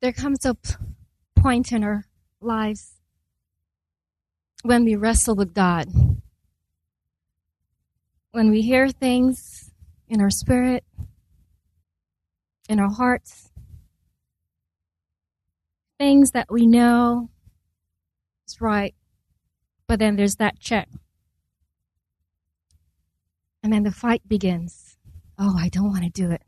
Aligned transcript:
there 0.00 0.12
comes 0.12 0.44
a 0.44 0.56
point 1.36 1.72
in 1.72 1.82
our 1.82 2.04
lives 2.40 2.94
when 4.62 4.84
we 4.84 4.94
wrestle 4.94 5.34
with 5.34 5.54
God. 5.54 5.88
When 8.30 8.50
we 8.50 8.62
hear 8.62 8.90
things 8.90 9.70
in 10.08 10.20
our 10.20 10.30
spirit, 10.30 10.84
in 12.68 12.78
our 12.78 12.90
hearts, 12.90 13.50
things 15.98 16.30
that 16.30 16.50
we 16.50 16.66
know 16.66 17.30
is 18.46 18.60
right, 18.60 18.94
but 19.86 19.98
then 19.98 20.16
there's 20.16 20.36
that 20.36 20.60
check. 20.60 20.88
And 23.62 23.72
then 23.72 23.82
the 23.82 23.90
fight 23.90 24.22
begins. 24.28 24.96
Oh, 25.38 25.56
I 25.58 25.68
don't 25.68 25.90
want 25.90 26.04
to 26.04 26.10
do 26.10 26.30
it. 26.30 26.42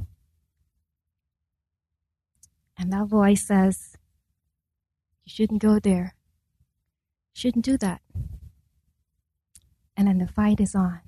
And 2.81 2.91
that 2.95 3.09
voice 3.09 3.47
says, 3.47 3.95
You 5.25 5.31
shouldn't 5.31 5.61
go 5.61 5.79
there. 5.79 6.15
Shouldn't 7.35 7.67
do 7.67 7.77
that. 7.77 8.01
And 9.95 10.09
then 10.09 10.17
the 10.17 10.27
fight 10.27 10.61
is 10.61 10.75
on. 10.75 11.01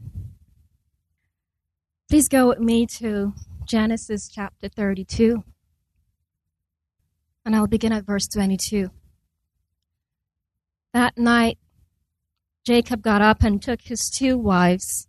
Please 2.11 2.29
go 2.29 2.49
with 2.49 2.59
me 2.59 2.87
to 2.99 3.33
Genesis 3.65 4.29
chapter 4.29 4.69
32. 4.69 5.45
And 7.47 7.57
I'll 7.57 7.67
begin 7.67 7.93
at 7.93 8.05
verse 8.05 8.29
22. 8.29 8.91
That 10.93 11.17
night, 11.17 11.57
Jacob 12.67 13.01
got 13.01 13.23
up 13.23 13.43
and 13.43 13.63
took 13.63 13.81
his 13.81 14.11
two 14.11 14.37
wives, 14.37 15.09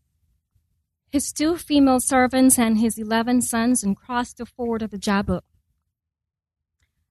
his 1.11 1.33
two 1.33 1.57
female 1.57 1.99
servants, 1.99 2.57
and 2.57 2.77
his 2.77 2.97
eleven 2.97 3.41
sons 3.41 3.83
and 3.83 3.97
crossed 3.97 4.37
the 4.37 4.45
ford 4.45 4.81
of 4.81 4.91
the 4.91 4.97
Jabbok. 4.97 5.43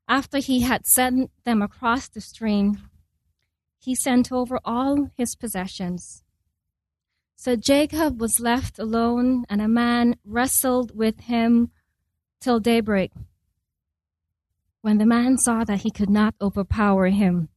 After 0.09 0.39
he 0.39 0.61
had 0.61 0.87
sent 0.87 1.31
them 1.45 1.63
across 1.63 2.09
the 2.09 2.21
stream, 2.21 2.79
he 3.79 3.95
sent 3.95 4.31
over 4.31 4.59
all 4.65 5.11
his 5.17 5.35
possessions. 5.35 6.23
So 7.37 7.57
Jacob 7.57 8.21
was 8.21 8.39
left 8.39 8.79
alone, 8.79 9.45
and 9.49 9.61
a 9.61 9.67
man 9.67 10.17
wrestled 10.25 10.97
with 10.97 11.21
him 11.23 11.73
till 12.41 12.61
daybreak. 12.61 13.13
When 14.81 14.99
the 14.99 15.07
man 15.07 15.39
saw 15.39 15.65
that 15.65 15.83
he 15.83 15.91
could 15.91 16.11
not 16.11 16.35
overpower 16.41 17.09
him, 17.09 17.49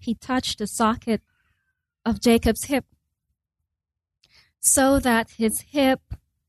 he 0.00 0.14
touched 0.14 0.58
the 0.58 0.66
socket 0.66 1.22
of 2.04 2.20
Jacob's 2.20 2.64
hip, 2.64 2.84
so 4.60 4.98
that 4.98 5.30
his 5.32 5.60
hip 5.70 6.00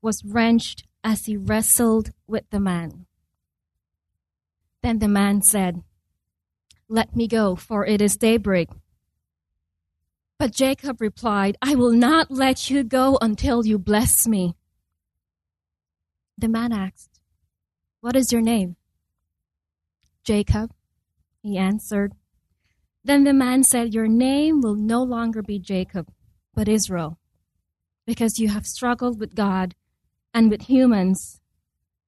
was 0.02 0.24
wrenched 0.24 0.84
as 1.02 1.26
he 1.26 1.36
wrestled 1.36 2.10
with 2.26 2.44
the 2.50 2.60
man. 2.60 3.06
Then 4.82 4.98
the 4.98 5.08
man 5.08 5.42
said, 5.42 5.82
Let 6.88 7.14
me 7.14 7.28
go, 7.28 7.54
for 7.54 7.84
it 7.84 8.00
is 8.00 8.16
daybreak. 8.16 8.68
But 10.38 10.52
Jacob 10.52 11.00
replied, 11.00 11.58
I 11.60 11.74
will 11.74 11.92
not 11.92 12.30
let 12.30 12.70
you 12.70 12.82
go 12.82 13.18
until 13.20 13.66
you 13.66 13.78
bless 13.78 14.26
me. 14.26 14.56
The 16.38 16.48
man 16.48 16.72
asked, 16.72 17.20
What 18.00 18.16
is 18.16 18.32
your 18.32 18.40
name? 18.40 18.76
Jacob, 20.24 20.72
he 21.42 21.58
answered. 21.58 22.14
Then 23.04 23.24
the 23.24 23.34
man 23.34 23.64
said, 23.64 23.92
Your 23.92 24.08
name 24.08 24.62
will 24.62 24.74
no 24.74 25.02
longer 25.02 25.42
be 25.42 25.58
Jacob, 25.58 26.10
but 26.54 26.68
Israel, 26.68 27.18
because 28.06 28.38
you 28.38 28.48
have 28.48 28.66
struggled 28.66 29.20
with 29.20 29.34
God 29.34 29.74
and 30.32 30.50
with 30.50 30.62
humans 30.62 31.40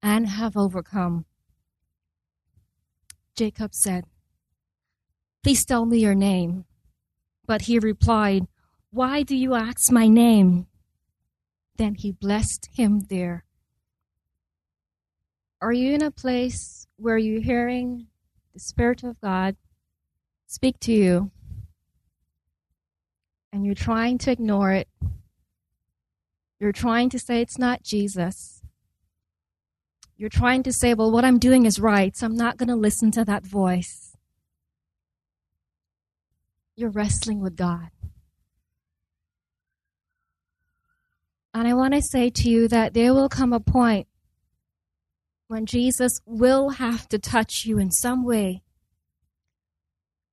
and 0.01 0.27
have 0.27 0.57
overcome. 0.57 1.25
Jacob 3.35 3.73
said, 3.73 4.05
Please 5.43 5.65
tell 5.65 5.85
me 5.85 5.99
your 5.99 6.15
name. 6.15 6.65
But 7.45 7.63
he 7.63 7.79
replied, 7.79 8.47
Why 8.91 9.23
do 9.23 9.35
you 9.35 9.53
ask 9.55 9.91
my 9.91 10.07
name? 10.07 10.67
Then 11.77 11.95
he 11.95 12.11
blessed 12.11 12.69
him 12.73 13.01
there. 13.09 13.43
Are 15.61 15.73
you 15.73 15.93
in 15.93 16.03
a 16.03 16.11
place 16.11 16.87
where 16.97 17.17
you're 17.17 17.41
hearing 17.41 18.07
the 18.53 18.59
Spirit 18.59 19.03
of 19.03 19.19
God 19.19 19.55
speak 20.45 20.79
to 20.81 20.91
you 20.91 21.31
and 23.51 23.65
you're 23.65 23.75
trying 23.75 24.17
to 24.19 24.31
ignore 24.31 24.71
it? 24.71 24.87
You're 26.59 26.71
trying 26.71 27.09
to 27.09 27.19
say 27.19 27.41
it's 27.41 27.57
not 27.57 27.83
Jesus. 27.83 28.62
You're 30.17 30.29
trying 30.29 30.63
to 30.63 30.71
say, 30.71 30.93
well, 30.93 31.11
what 31.11 31.25
I'm 31.25 31.39
doing 31.39 31.65
is 31.65 31.79
right, 31.79 32.15
so 32.15 32.25
I'm 32.25 32.35
not 32.35 32.57
going 32.57 32.69
to 32.69 32.75
listen 32.75 33.11
to 33.11 33.25
that 33.25 33.45
voice. 33.45 34.15
You're 36.75 36.91
wrestling 36.91 37.39
with 37.39 37.55
God. 37.55 37.89
And 41.53 41.67
I 41.67 41.73
want 41.73 41.93
to 41.93 42.01
say 42.01 42.29
to 42.31 42.49
you 42.49 42.67
that 42.67 42.93
there 42.93 43.13
will 43.13 43.29
come 43.29 43.53
a 43.53 43.59
point 43.59 44.07
when 45.47 45.65
Jesus 45.67 46.19
will 46.25 46.69
have 46.69 47.07
to 47.09 47.19
touch 47.19 47.65
you 47.65 47.77
in 47.77 47.91
some 47.91 48.25
way 48.25 48.63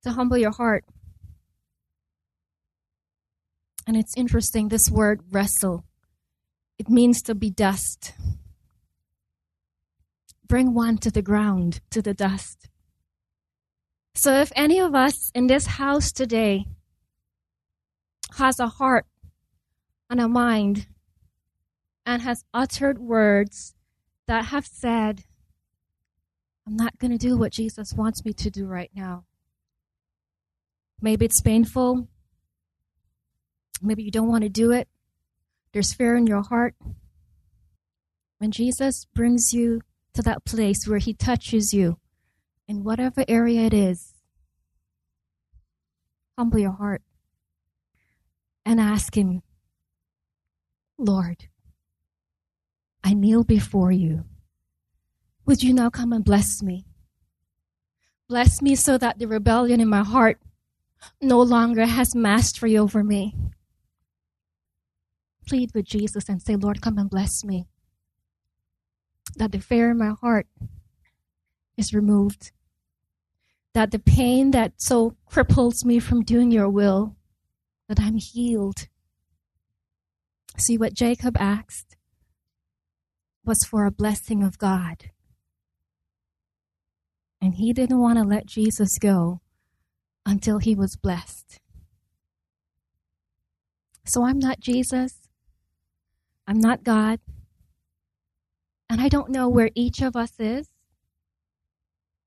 to 0.03 0.11
humble 0.11 0.37
your 0.37 0.51
heart. 0.51 0.83
And 3.85 3.95
it's 3.95 4.17
interesting, 4.17 4.69
this 4.69 4.89
word 4.89 5.21
wrestle, 5.31 5.85
it 6.79 6.89
means 6.89 7.21
to 7.23 7.35
be 7.35 7.51
dust. 7.51 8.13
Bring 10.51 10.73
one 10.73 10.97
to 10.97 11.09
the 11.09 11.21
ground, 11.21 11.79
to 11.91 12.01
the 12.01 12.13
dust. 12.13 12.67
So 14.15 14.33
if 14.33 14.51
any 14.53 14.79
of 14.79 14.93
us 14.93 15.31
in 15.33 15.47
this 15.47 15.65
house 15.65 16.11
today 16.11 16.65
has 18.37 18.59
a 18.59 18.67
heart 18.67 19.05
and 20.09 20.19
a 20.19 20.27
mind 20.27 20.87
and 22.05 22.21
has 22.23 22.43
uttered 22.53 22.99
words 22.99 23.75
that 24.27 24.47
have 24.47 24.65
said, 24.65 25.23
I'm 26.67 26.75
not 26.75 26.99
going 26.99 27.11
to 27.11 27.17
do 27.17 27.37
what 27.37 27.53
Jesus 27.53 27.93
wants 27.93 28.25
me 28.25 28.33
to 28.33 28.49
do 28.49 28.65
right 28.65 28.91
now. 28.93 29.23
Maybe 30.99 31.23
it's 31.23 31.39
painful. 31.39 32.09
Maybe 33.81 34.03
you 34.03 34.11
don't 34.11 34.27
want 34.27 34.43
to 34.43 34.49
do 34.49 34.73
it. 34.73 34.89
There's 35.71 35.93
fear 35.93 36.17
in 36.17 36.27
your 36.27 36.41
heart. 36.41 36.75
When 38.39 38.51
Jesus 38.51 39.05
brings 39.15 39.53
you 39.53 39.79
to 40.13 40.21
that 40.23 40.45
place 40.45 40.87
where 40.87 40.99
he 40.99 41.13
touches 41.13 41.73
you, 41.73 41.97
in 42.67 42.83
whatever 42.83 43.25
area 43.27 43.61
it 43.61 43.73
is, 43.73 44.13
humble 46.37 46.59
your 46.59 46.71
heart 46.71 47.01
and 48.65 48.79
ask 48.79 49.15
him, 49.15 49.41
Lord, 50.97 51.47
I 53.03 53.13
kneel 53.13 53.43
before 53.43 53.91
you. 53.91 54.25
Would 55.45 55.63
you 55.63 55.73
now 55.73 55.89
come 55.89 56.13
and 56.13 56.23
bless 56.23 56.61
me? 56.61 56.85
Bless 58.29 58.61
me 58.61 58.75
so 58.75 58.97
that 58.97 59.19
the 59.19 59.27
rebellion 59.27 59.81
in 59.81 59.89
my 59.89 60.03
heart 60.03 60.39
no 61.19 61.41
longer 61.41 61.85
has 61.85 62.15
mastery 62.15 62.77
over 62.77 63.03
me. 63.03 63.35
Plead 65.47 65.71
with 65.73 65.85
Jesus 65.85 66.29
and 66.29 66.41
say, 66.41 66.55
Lord, 66.55 66.81
come 66.81 66.97
and 66.97 67.09
bless 67.09 67.43
me. 67.43 67.67
That 69.35 69.51
the 69.51 69.59
fear 69.59 69.91
in 69.91 69.97
my 69.97 70.13
heart 70.21 70.47
is 71.77 71.93
removed. 71.93 72.51
That 73.73 73.91
the 73.91 73.99
pain 73.99 74.51
that 74.51 74.73
so 74.77 75.15
cripples 75.31 75.85
me 75.85 75.99
from 75.99 76.23
doing 76.23 76.51
your 76.51 76.69
will, 76.69 77.15
that 77.87 77.99
I'm 77.99 78.17
healed. 78.17 78.87
See 80.57 80.77
what 80.77 80.93
Jacob 80.93 81.37
asked 81.39 81.95
was 83.45 83.63
for 83.63 83.85
a 83.85 83.91
blessing 83.91 84.43
of 84.43 84.57
God. 84.57 85.11
And 87.41 87.55
he 87.55 87.73
didn't 87.73 87.99
want 87.99 88.19
to 88.19 88.23
let 88.23 88.45
Jesus 88.45 88.97
go 88.99 89.41
until 90.25 90.59
he 90.59 90.75
was 90.75 90.95
blessed. 90.95 91.59
So 94.05 94.25
I'm 94.25 94.39
not 94.39 94.59
Jesus. 94.59 95.29
I'm 96.47 96.59
not 96.59 96.83
God. 96.83 97.19
And 98.91 98.99
I 98.99 99.07
don't 99.07 99.29
know 99.29 99.47
where 99.47 99.71
each 99.73 100.01
of 100.01 100.17
us 100.17 100.33
is, 100.37 100.67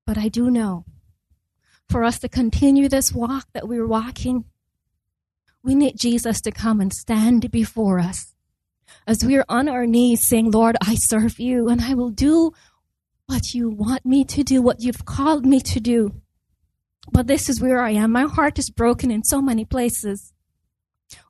but 0.06 0.16
I 0.16 0.28
do 0.28 0.50
know 0.50 0.86
for 1.90 2.02
us 2.04 2.18
to 2.20 2.28
continue 2.30 2.88
this 2.88 3.12
walk 3.12 3.48
that 3.52 3.68
we're 3.68 3.86
walking, 3.86 4.46
we 5.62 5.74
need 5.74 5.98
Jesus 5.98 6.40
to 6.40 6.50
come 6.50 6.80
and 6.80 6.90
stand 6.90 7.50
before 7.50 7.98
us 7.98 8.34
as 9.06 9.22
we 9.22 9.36
are 9.36 9.44
on 9.46 9.68
our 9.68 9.84
knees 9.84 10.26
saying, 10.26 10.52
Lord, 10.52 10.78
I 10.80 10.94
serve 10.94 11.38
you 11.38 11.68
and 11.68 11.82
I 11.82 11.92
will 11.92 12.08
do 12.08 12.52
what 13.26 13.52
you 13.52 13.68
want 13.68 14.06
me 14.06 14.24
to 14.24 14.42
do, 14.42 14.62
what 14.62 14.80
you've 14.80 15.04
called 15.04 15.44
me 15.44 15.60
to 15.60 15.80
do. 15.80 16.14
But 17.12 17.26
this 17.26 17.50
is 17.50 17.60
where 17.60 17.80
I 17.80 17.90
am. 17.90 18.12
My 18.12 18.24
heart 18.24 18.58
is 18.58 18.70
broken 18.70 19.10
in 19.10 19.22
so 19.22 19.42
many 19.42 19.66
places. 19.66 20.32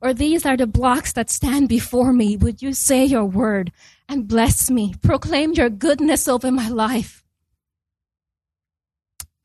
Or 0.01 0.13
these 0.13 0.45
are 0.45 0.57
the 0.57 0.67
blocks 0.67 1.13
that 1.13 1.29
stand 1.29 1.69
before 1.69 2.13
me. 2.13 2.37
Would 2.37 2.61
you 2.61 2.73
say 2.73 3.05
your 3.05 3.25
word 3.25 3.71
and 4.07 4.27
bless 4.27 4.69
me? 4.69 4.95
Proclaim 5.01 5.53
your 5.53 5.69
goodness 5.69 6.27
over 6.27 6.51
my 6.51 6.69
life. 6.69 7.23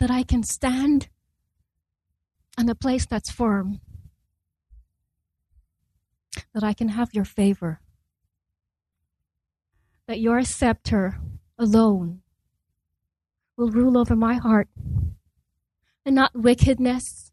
that 0.00 0.10
I 0.10 0.22
can 0.22 0.42
stand 0.42 1.08
on 2.58 2.68
a 2.68 2.74
place 2.74 3.06
that's 3.06 3.30
firm, 3.30 3.80
that 6.54 6.64
I 6.64 6.72
can 6.72 6.88
have 6.88 7.14
your 7.14 7.26
favor, 7.26 7.80
that 10.08 10.18
your 10.20 10.42
scepter 10.42 11.20
alone 11.58 12.22
will 13.56 13.70
rule 13.70 13.98
over 13.98 14.16
my 14.16 14.34
heart 14.34 14.68
and 16.06 16.14
not 16.14 16.34
wickedness 16.34 17.29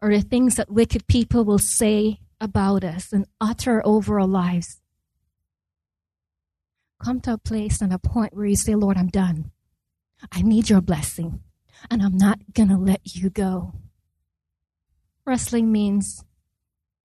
or 0.00 0.10
the 0.12 0.20
things 0.20 0.56
that 0.56 0.70
wicked 0.70 1.06
people 1.06 1.44
will 1.44 1.58
say 1.58 2.20
about 2.40 2.84
us 2.84 3.12
and 3.12 3.26
utter 3.40 3.82
over 3.84 4.20
our 4.20 4.26
lives. 4.26 4.80
Come 7.02 7.20
to 7.22 7.34
a 7.34 7.38
place 7.38 7.80
and 7.80 7.92
a 7.92 7.98
point 7.98 8.34
where 8.34 8.46
you 8.46 8.56
say, 8.56 8.74
Lord, 8.74 8.96
I'm 8.96 9.08
done. 9.08 9.50
I 10.32 10.42
need 10.42 10.68
your 10.68 10.80
blessing, 10.80 11.40
and 11.90 12.02
I'm 12.02 12.16
not 12.16 12.38
going 12.52 12.70
to 12.70 12.76
let 12.76 13.14
you 13.14 13.30
go. 13.30 13.72
Wrestling 15.24 15.70
means 15.70 16.24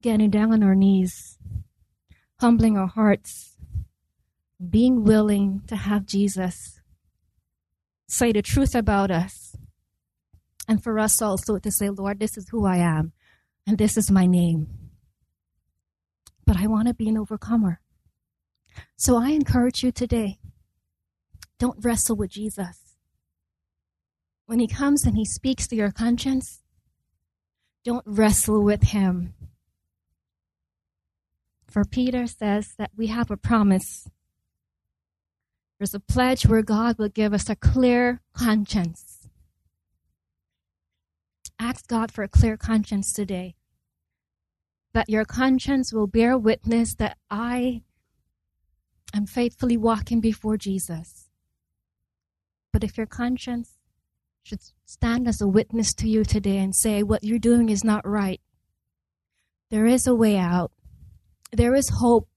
getting 0.01 0.31
down 0.31 0.51
on 0.51 0.63
our 0.63 0.75
knees, 0.75 1.37
humbling 2.39 2.77
our 2.77 2.87
hearts, 2.87 3.55
being 4.69 5.03
willing 5.03 5.61
to 5.67 5.75
have 5.75 6.05
Jesus 6.05 6.79
say 8.07 8.31
the 8.31 8.41
truth 8.41 8.75
about 8.75 9.11
us. 9.11 9.55
And 10.68 10.83
for 10.83 10.98
us 11.00 11.21
also 11.21 11.57
to 11.57 11.71
say, 11.71 11.89
Lord, 11.89 12.19
this 12.19 12.38
is 12.38 12.50
who 12.50 12.65
I 12.65 12.77
am, 12.77 13.12
and 13.68 13.77
this 13.77 13.98
is 13.98 14.10
my 14.10 14.25
name. 14.25 14.68
But 16.45 16.57
I 16.57 16.68
want 16.68 16.88
to 16.88 16.94
be 16.94 17.10
an 17.10 17.18
overcomer. 17.18 17.80
So 18.95 19.18
I 19.18 19.30
encourage 19.30 19.83
you 19.83 19.92
today 19.92 20.39
don't 21.60 21.83
wrestle 21.83 22.18
with 22.18 22.31
Jesus. 22.31 22.95
When 24.48 24.60
he 24.60 24.68
comes 24.68 25.06
and 25.06 25.15
he 25.15 25.24
speaks 25.24 25.65
to 25.68 25.75
your 25.75 25.92
conscience, 25.92 26.62
don't 27.86 28.04
wrestle 28.06 28.62
with 28.63 28.83
him. 28.83 29.33
For 31.69 31.86
Peter 31.86 32.27
says 32.27 32.74
that 32.77 32.92
we 32.98 33.07
have 33.07 33.31
a 33.31 33.38
promise. 33.38 34.10
There's 35.80 35.94
a 35.94 36.00
pledge 36.00 36.45
where 36.45 36.62
God 36.62 36.98
will 36.98 37.10
give 37.10 37.33
us 37.33 37.50
a 37.50 37.56
clear 37.56 38.21
conscience. 38.33 39.12
Ask 41.73 41.87
God 41.87 42.11
for 42.11 42.21
a 42.21 42.27
clear 42.27 42.55
conscience 42.55 43.11
today. 43.11 43.55
That 44.93 45.09
your 45.09 45.25
conscience 45.25 45.91
will 45.91 46.05
bear 46.05 46.37
witness 46.37 46.93
that 46.99 47.17
I 47.31 47.81
am 49.11 49.25
faithfully 49.25 49.75
walking 49.75 50.21
before 50.21 50.55
Jesus. 50.55 51.29
But 52.71 52.83
if 52.83 52.95
your 52.95 53.07
conscience 53.07 53.79
should 54.43 54.59
stand 54.85 55.27
as 55.27 55.41
a 55.41 55.47
witness 55.47 55.95
to 55.95 56.07
you 56.07 56.23
today 56.23 56.59
and 56.59 56.75
say 56.75 57.01
what 57.01 57.23
you're 57.23 57.39
doing 57.39 57.69
is 57.69 57.83
not 57.83 58.07
right, 58.07 58.39
there 59.71 59.87
is 59.87 60.05
a 60.05 60.13
way 60.13 60.37
out. 60.37 60.71
There 61.51 61.73
is 61.73 61.89
hope 61.89 62.29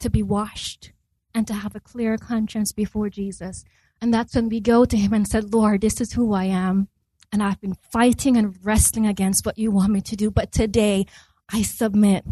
to 0.00 0.10
be 0.10 0.22
washed 0.22 0.92
and 1.34 1.46
to 1.46 1.54
have 1.54 1.74
a 1.74 1.80
clear 1.80 2.18
conscience 2.18 2.72
before 2.72 3.08
Jesus. 3.08 3.64
And 4.02 4.12
that's 4.12 4.34
when 4.34 4.50
we 4.50 4.60
go 4.60 4.84
to 4.84 4.98
Him 4.98 5.14
and 5.14 5.26
said, 5.26 5.54
Lord, 5.54 5.80
this 5.80 5.98
is 5.98 6.12
who 6.12 6.34
I 6.34 6.44
am. 6.44 6.88
And 7.32 7.42
I've 7.42 7.60
been 7.60 7.76
fighting 7.92 8.36
and 8.36 8.56
wrestling 8.62 9.06
against 9.06 9.46
what 9.46 9.56
you 9.56 9.70
want 9.70 9.92
me 9.92 10.00
to 10.00 10.16
do. 10.16 10.30
But 10.30 10.50
today 10.50 11.06
I 11.48 11.62
submit. 11.62 12.24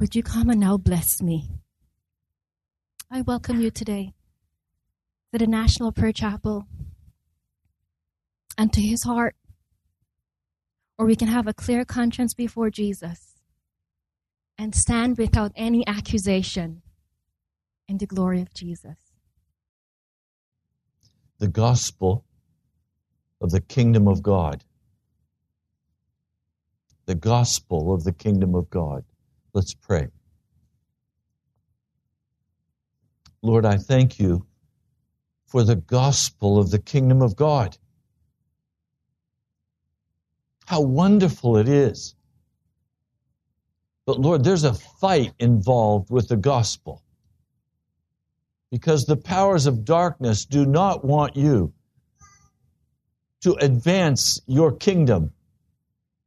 Would 0.00 0.16
you 0.16 0.22
come 0.22 0.50
and 0.50 0.60
now 0.60 0.76
bless 0.76 1.22
me? 1.22 1.48
I 3.10 3.20
welcome 3.20 3.60
you 3.60 3.70
today 3.70 4.14
to 5.32 5.38
the 5.38 5.46
National 5.46 5.92
Prayer 5.92 6.12
Chapel 6.12 6.66
and 8.58 8.72
to 8.72 8.80
his 8.80 9.04
heart, 9.04 9.36
or 10.98 11.06
we 11.06 11.14
can 11.14 11.28
have 11.28 11.46
a 11.46 11.54
clear 11.54 11.84
conscience 11.84 12.34
before 12.34 12.70
Jesus 12.70 13.36
and 14.58 14.74
stand 14.74 15.18
without 15.18 15.52
any 15.56 15.86
accusation 15.86 16.82
in 17.88 17.98
the 17.98 18.06
glory 18.06 18.40
of 18.40 18.52
Jesus. 18.54 18.96
The 21.38 21.48
gospel 21.48 22.24
of 23.42 23.50
the 23.50 23.60
kingdom 23.60 24.06
of 24.06 24.22
God. 24.22 24.64
The 27.06 27.16
gospel 27.16 27.92
of 27.92 28.04
the 28.04 28.12
kingdom 28.12 28.54
of 28.54 28.70
God. 28.70 29.04
Let's 29.52 29.74
pray. 29.74 30.08
Lord, 33.42 33.66
I 33.66 33.76
thank 33.76 34.20
you 34.20 34.46
for 35.46 35.64
the 35.64 35.76
gospel 35.76 36.58
of 36.58 36.70
the 36.70 36.78
kingdom 36.78 37.20
of 37.20 37.34
God. 37.34 37.76
How 40.66 40.80
wonderful 40.80 41.56
it 41.56 41.68
is. 41.68 42.14
But 44.06 44.20
Lord, 44.20 44.44
there's 44.44 44.64
a 44.64 44.74
fight 44.74 45.32
involved 45.40 46.10
with 46.10 46.28
the 46.28 46.36
gospel 46.36 47.02
because 48.70 49.04
the 49.04 49.16
powers 49.16 49.66
of 49.66 49.84
darkness 49.84 50.44
do 50.44 50.64
not 50.64 51.04
want 51.04 51.36
you 51.36 51.74
to 53.42 53.54
advance 53.54 54.40
your 54.46 54.72
kingdom. 54.72 55.32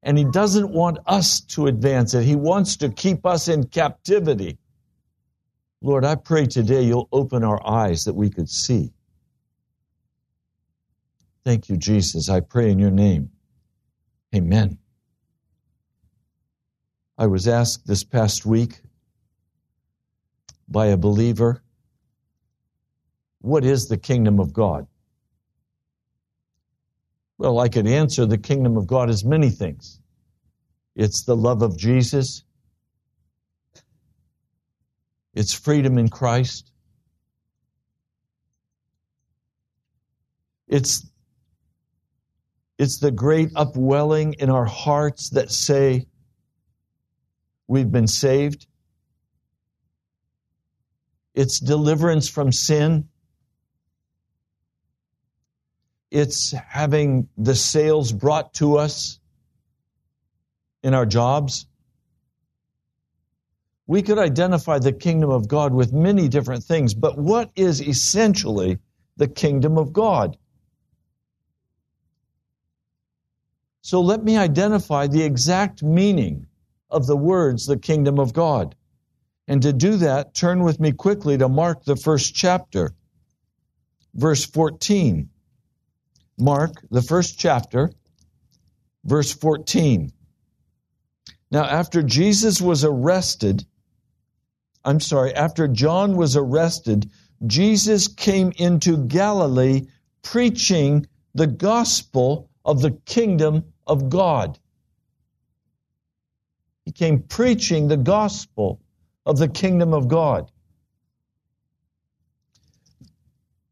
And 0.04 0.18
he 0.18 0.26
doesn't 0.26 0.70
want 0.70 1.00
us 1.08 1.42
to 1.42 1.68
advance 1.68 2.14
it. 2.14 2.24
He 2.24 2.36
wants 2.36 2.78
to 2.78 2.90
keep 2.90 3.26
us 3.26 3.48
in 3.48 3.66
captivity. 3.66 4.60
Lord, 5.82 6.06
I 6.06 6.16
pray 6.16 6.46
today 6.46 6.84
you'll 6.84 7.10
open 7.12 7.44
our 7.44 7.66
eyes 7.66 8.04
that 8.06 8.14
we 8.14 8.30
could 8.30 8.50
see. 8.50 8.94
Thank 11.44 11.70
you, 11.70 11.78
Jesus. 11.78 12.30
I 12.30 12.40
pray 12.40 12.72
in 12.72 12.80
your 12.80 12.92
name. 12.92 13.32
Amen. 14.36 14.80
I 17.18 17.28
was 17.28 17.48
asked 17.48 17.88
this 17.88 18.04
past 18.04 18.46
week 18.46 18.82
by 20.68 20.88
a 20.88 20.98
believer, 20.98 21.62
what 23.40 23.64
is 23.64 23.88
the 23.88 23.98
kingdom 23.98 24.40
of 24.40 24.52
God? 24.54 24.88
Well, 27.38 27.60
I 27.60 27.68
could 27.70 27.88
answer 27.88 28.26
the 28.26 28.38
kingdom 28.38 28.78
of 28.78 28.88
God 28.88 29.10
is 29.10 29.26
many 29.26 29.50
things. 29.50 30.00
It's 30.96 31.24
the 31.26 31.36
love 31.36 31.62
of 31.62 31.78
Jesus. 31.78 32.44
It's 35.34 35.54
freedom 35.54 35.98
in 35.98 36.08
Christ. 36.08 36.72
It's, 40.68 41.06
it's 42.77 43.00
the 43.00 43.12
great 43.12 43.50
upwelling 43.56 44.36
in 44.39 44.50
our 44.50 44.65
hearts 44.65 45.32
that 45.32 45.51
say, 45.51 46.08
we've 47.68 47.92
been 47.92 48.08
saved. 48.08 48.68
It's 51.34 51.60
deliverance 51.60 52.30
from 52.30 52.54
sin. 52.54 53.10
It's 56.15 56.51
having 56.51 57.27
the 57.38 57.55
sales 57.55 58.12
brought 58.12 58.53
to 58.55 58.77
us 58.77 59.19
in 60.81 60.93
our 60.93 61.05
jobs 61.05 61.67
we 63.88 64.01
could 64.01 64.17
identify 64.17 64.79
the 64.79 64.93
kingdom 64.93 65.29
of 65.29 65.48
God 65.48 65.74
with 65.74 65.93
many 65.93 66.27
different 66.27 66.63
things, 66.63 66.93
but 66.93 67.17
what 67.17 67.51
is 67.55 67.81
essentially 67.81 68.79
the 69.17 69.27
kingdom 69.27 69.77
of 69.77 69.93
God? 69.93 70.38
So 73.81 74.01
let 74.01 74.24
me 74.24 74.38
identify 74.38 75.05
the 75.07 75.22
exact 75.22 75.84
meaning 75.84 76.48
of 76.89 77.05
the 77.05 77.15
words 77.17 77.67
the 77.67 77.77
kingdom 77.77 78.19
of 78.19 78.34
God. 78.34 78.75
And 79.48 79.62
to 79.62 79.72
do 79.72 79.98
that, 79.98 80.34
turn 80.34 80.63
with 80.63 80.79
me 80.79 80.91
quickly 80.91 81.38
to 81.38 81.48
Mark, 81.48 81.84
the 81.84 81.95
first 81.95 82.34
chapter, 82.34 82.95
verse 84.15 84.43
14. 84.43 85.29
Mark, 86.38 86.84
the 86.89 87.01
first 87.01 87.39
chapter, 87.39 87.92
verse 89.04 89.34
14. 89.34 90.12
Now, 91.51 91.63
after 91.63 92.04
Jesus 92.04 92.60
was 92.60 92.84
arrested, 92.84 93.65
I'm 94.84 95.00
sorry, 95.00 95.34
after 95.34 95.68
John 95.68 96.15
was 96.15 96.36
arrested, 96.36 97.10
Jesus 97.46 98.08
came 98.08 98.51
into 98.58 98.98
Galilee 98.98 99.88
preaching 100.22 101.08
the 101.34 101.48
gospel 101.48 102.50
of 102.63 102.82
the 102.82 102.92
kingdom 102.92 103.63
of 103.86 104.10
God. 104.10 104.60
He 106.86 106.92
came 106.92 107.24
preaching 107.24 107.88
the 107.88 107.98
gospel 107.98 108.82
of 109.25 109.38
the 109.38 109.48
kingdom 109.48 109.94
of 109.94 110.08
God. 110.08 110.51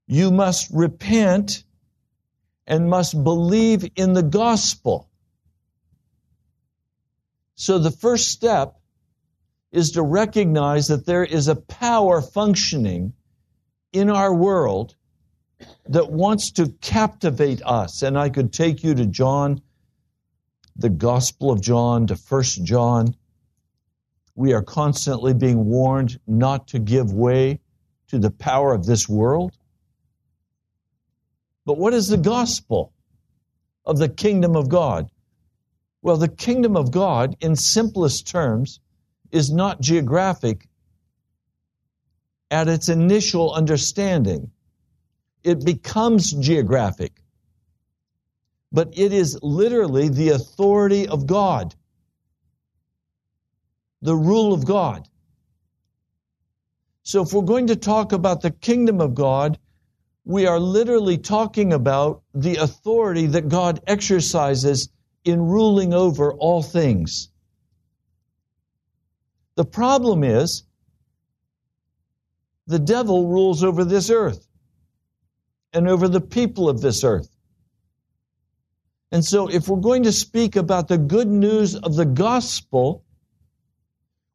You 0.08 0.32
must 0.32 0.70
repent 0.72 1.64
and 2.66 2.90
must 2.90 3.24
believe 3.24 3.90
in 3.96 4.14
the 4.14 4.24
gospel. 4.24 5.10
So 7.56 7.80
the 7.80 7.92
first 7.92 8.32
step 8.32 8.80
is 9.72 9.92
to 9.92 10.02
recognize 10.02 10.88
that 10.88 11.06
there 11.06 11.24
is 11.24 11.48
a 11.48 11.56
power 11.56 12.22
functioning 12.22 13.14
in 13.92 14.10
our 14.10 14.34
world 14.34 14.96
that 15.88 16.12
wants 16.12 16.52
to 16.52 16.70
captivate 16.82 17.62
us. 17.64 18.02
And 18.02 18.18
I 18.18 18.30
could 18.30 18.54
take 18.54 18.84
you 18.84 18.96
to 18.96 19.06
John, 19.06 19.62
the 20.76 20.90
Gospel 20.90 21.52
of 21.52 21.62
John, 21.62 22.08
to 22.08 22.16
First 22.16 22.64
John. 22.64 23.16
We 24.36 24.54
are 24.54 24.64
constantly 24.64 25.34
being 25.34 25.66
warned 25.66 26.20
not 26.26 26.70
to 26.70 26.80
give 26.80 27.14
way 27.14 27.60
to 28.08 28.20
the 28.20 28.32
power 28.32 28.74
of 28.74 28.86
this 28.86 29.08
world. 29.08 29.54
But 31.66 31.78
what 31.78 31.94
is 31.94 32.08
the 32.08 32.18
gospel 32.18 32.94
of 33.86 33.98
the 33.98 34.10
kingdom 34.10 34.56
of 34.56 34.70
God? 34.70 35.10
Well, 36.02 36.18
the 36.18 36.28
kingdom 36.28 36.76
of 36.76 36.92
God, 36.92 37.38
in 37.40 37.56
simplest 37.56 38.28
terms, 38.28 38.82
is 39.32 39.52
not 39.52 39.80
geographic 39.80 40.68
at 42.52 42.68
its 42.68 42.90
initial 42.90 43.54
understanding. 43.54 44.52
It 45.44 45.66
becomes 45.66 46.32
geographic. 46.32 47.14
But 48.72 48.98
it 48.98 49.14
is 49.14 49.40
literally 49.42 50.10
the 50.10 50.30
authority 50.30 51.08
of 51.08 51.26
God, 51.26 51.74
the 54.02 54.16
rule 54.16 54.54
of 54.54 54.66
God. 54.66 55.08
So, 57.04 57.22
if 57.22 57.34
we're 57.34 57.42
going 57.42 57.68
to 57.68 57.76
talk 57.76 58.12
about 58.12 58.42
the 58.42 58.52
kingdom 58.52 59.00
of 59.02 59.14
God, 59.14 59.60
we 60.26 60.46
are 60.46 60.60
literally 60.60 61.18
talking 61.18 61.74
about 61.74 62.24
the 62.34 62.56
authority 62.58 63.28
that 63.28 63.50
God 63.50 63.82
exercises 63.88 64.90
in 65.26 65.42
ruling 65.42 65.94
over 65.94 66.34
all 66.34 66.62
things. 66.62 67.30
The 69.56 69.66
problem 69.66 70.24
is 70.24 70.64
the 72.68 72.80
devil 72.80 73.28
rules 73.28 73.64
over 73.64 73.84
this 73.84 74.10
earth 74.10 74.48
and 75.74 75.88
over 75.88 76.08
the 76.08 76.22
people 76.22 76.70
of 76.70 76.82
this 76.82 77.04
earth. 77.04 77.30
And 79.12 79.24
so, 79.24 79.48
if 79.48 79.68
we're 79.68 79.78
going 79.78 80.04
to 80.04 80.12
speak 80.12 80.56
about 80.56 80.88
the 80.88 80.98
good 80.98 81.28
news 81.28 81.76
of 81.76 81.96
the 81.96 82.06
gospel, 82.06 83.04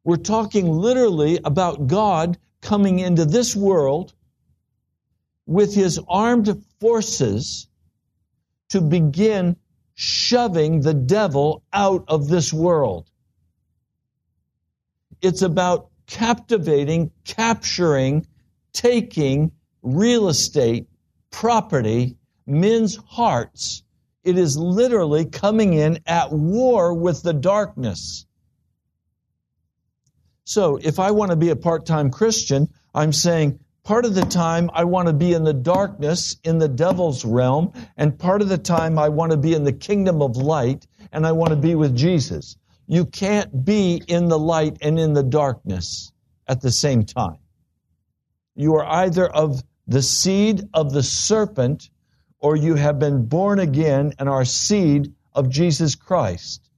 we're 0.05 0.15
talking 0.15 0.71
literally 0.71 1.39
about 1.43 1.87
God 1.87 2.37
coming 2.61 2.99
into 2.99 3.25
this 3.25 3.55
world 3.55 4.13
with 5.49 5.73
his 5.73 5.99
armed 6.07 6.63
forces 6.79 7.67
to 8.69 8.79
begin 8.79 9.55
shoving 9.95 10.81
the 10.81 10.93
devil 10.93 11.63
out 11.73 12.05
of 12.07 12.27
this 12.27 12.53
world. 12.53 13.09
It's 15.23 15.41
about 15.41 15.89
captivating, 16.05 17.09
capturing, 17.25 18.27
taking 18.73 19.51
real 19.81 20.29
estate, 20.29 20.87
property, 21.31 22.15
men's 22.45 22.95
hearts. 23.07 23.81
It 24.23 24.37
is 24.37 24.55
literally 24.55 25.25
coming 25.25 25.73
in 25.73 25.97
at 26.05 26.31
war 26.31 26.93
with 26.93 27.23
the 27.23 27.33
darkness. 27.33 28.27
So 30.43 30.77
if 30.79 30.99
I 30.99 31.09
want 31.09 31.31
to 31.31 31.37
be 31.37 31.49
a 31.49 31.55
part 31.55 31.87
time 31.87 32.11
Christian, 32.11 32.67
I'm 32.93 33.13
saying 33.13 33.59
part 33.83 34.05
of 34.05 34.15
the 34.15 34.25
time 34.25 34.69
I 34.73 34.83
want 34.83 35.07
to 35.07 35.13
be 35.13 35.33
in 35.33 35.43
the 35.43 35.53
darkness 35.53 36.37
in 36.43 36.59
the 36.59 36.67
devil's 36.67 37.25
realm, 37.25 37.73
and 37.97 38.17
part 38.17 38.41
of 38.41 38.49
the 38.49 38.57
time 38.57 38.99
I 38.99 39.09
want 39.09 39.31
to 39.31 39.37
be 39.37 39.53
in 39.53 39.63
the 39.63 39.73
kingdom 39.73 40.21
of 40.21 40.37
light 40.37 40.87
and 41.11 41.25
I 41.25 41.31
want 41.31 41.51
to 41.51 41.55
be 41.55 41.75
with 41.75 41.95
Jesus. 41.95 42.55
You 42.87 43.05
can't 43.05 43.65
be 43.65 44.01
in 44.07 44.27
the 44.27 44.39
light 44.39 44.77
and 44.81 44.99
in 44.99 45.13
the 45.13 45.23
darkness 45.23 46.11
at 46.47 46.61
the 46.61 46.71
same 46.71 47.05
time. 47.05 47.37
You 48.55 48.75
are 48.75 48.85
either 48.85 49.27
of 49.27 49.63
the 49.87 50.01
seed 50.01 50.67
of 50.73 50.91
the 50.91 51.03
serpent 51.03 51.89
or 52.39 52.55
you 52.55 52.75
have 52.75 52.99
been 52.99 53.25
born 53.25 53.59
again 53.59 54.13
and 54.19 54.29
are 54.29 54.45
seed 54.45 55.13
of 55.33 55.49
Jesus 55.49 55.95
Christ. 55.95 56.69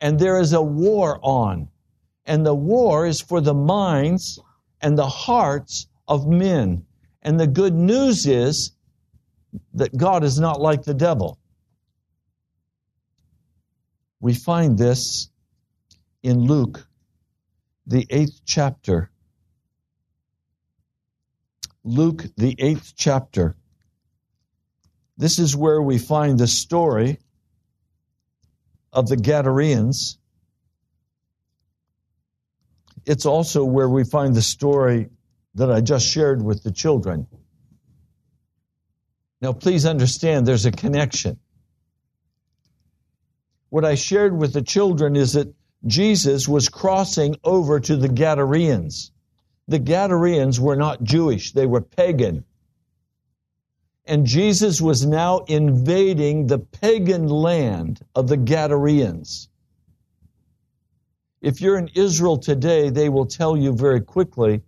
And 0.00 0.18
there 0.18 0.40
is 0.40 0.52
a 0.52 0.62
war 0.62 1.18
on. 1.22 1.68
And 2.24 2.46
the 2.46 2.54
war 2.54 3.06
is 3.06 3.20
for 3.20 3.40
the 3.40 3.54
minds 3.54 4.38
and 4.80 4.96
the 4.96 5.08
hearts 5.08 5.86
of 6.10 6.26
men. 6.26 6.84
And 7.22 7.38
the 7.38 7.46
good 7.46 7.74
news 7.74 8.26
is 8.26 8.72
that 9.74 9.96
God 9.96 10.24
is 10.24 10.38
not 10.38 10.60
like 10.60 10.82
the 10.82 10.94
devil. 10.94 11.38
We 14.18 14.34
find 14.34 14.76
this 14.76 15.30
in 16.22 16.40
Luke, 16.40 16.86
the 17.86 18.06
eighth 18.10 18.42
chapter. 18.44 19.10
Luke, 21.84 22.24
the 22.36 22.56
eighth 22.58 22.92
chapter. 22.96 23.56
This 25.16 25.38
is 25.38 25.56
where 25.56 25.80
we 25.80 25.98
find 25.98 26.38
the 26.38 26.46
story 26.46 27.18
of 28.92 29.08
the 29.08 29.16
Gadarenes. 29.16 30.18
It's 33.06 33.26
also 33.26 33.64
where 33.64 33.88
we 33.88 34.04
find 34.04 34.34
the 34.34 34.42
story 34.42 35.08
that 35.54 35.70
I 35.70 35.80
just 35.80 36.06
shared 36.06 36.42
with 36.42 36.62
the 36.62 36.70
children. 36.72 37.26
Now, 39.40 39.52
please 39.52 39.86
understand 39.86 40.46
there's 40.46 40.66
a 40.66 40.72
connection 40.72 41.38
what 43.70 43.84
I 43.84 43.94
shared 43.94 44.36
with 44.36 44.52
the 44.52 44.62
children 44.62 45.16
is 45.16 45.32
that 45.32 45.54
Jesus 45.86 46.46
was 46.48 46.68
crossing 46.68 47.36
over 47.44 47.80
to 47.80 47.96
the 47.96 48.08
Gadarenes. 48.08 49.12
The 49.68 49.78
Gadarenes 49.78 50.60
were 50.60 50.76
not 50.76 51.02
Jewish, 51.02 51.52
they 51.52 51.66
were 51.66 51.80
pagan. 51.80 52.44
And 54.04 54.26
Jesus 54.26 54.80
was 54.80 55.06
now 55.06 55.38
invading 55.46 56.48
the 56.48 56.58
pagan 56.58 57.28
land 57.28 58.04
of 58.16 58.26
the 58.28 58.36
Gadarenes. 58.36 59.48
If 61.40 61.60
you're 61.60 61.78
in 61.78 61.90
Israel 61.94 62.38
today, 62.38 62.90
they 62.90 63.08
will 63.08 63.26
tell 63.26 63.56
you 63.56 63.72
very 63.72 64.00
quickly 64.00 64.62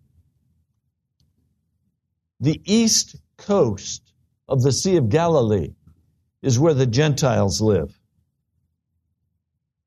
the 2.43 2.61
east 2.67 3.17
coast 3.39 4.13
of 4.47 4.63
the 4.63 4.73
Sea 4.73 4.97
of 4.97 5.09
Galilee 5.09 5.73
is 6.43 6.59
where 6.59 6.75
the 6.75 6.87
Gentiles 6.87 7.63
live 7.63 7.99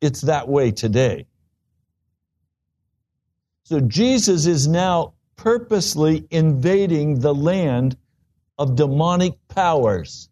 it's 0.06 0.22
that 0.22 0.48
way 0.48 0.72
today. 0.72 1.26
So 3.64 3.80
Jesus 3.80 4.46
is 4.46 4.68
now 4.68 5.14
purposely 5.36 6.28
invading 6.30 7.20
the 7.20 7.34
land 7.34 7.98
of 8.58 8.76
demonic 8.76 9.34
powers. 9.48 10.30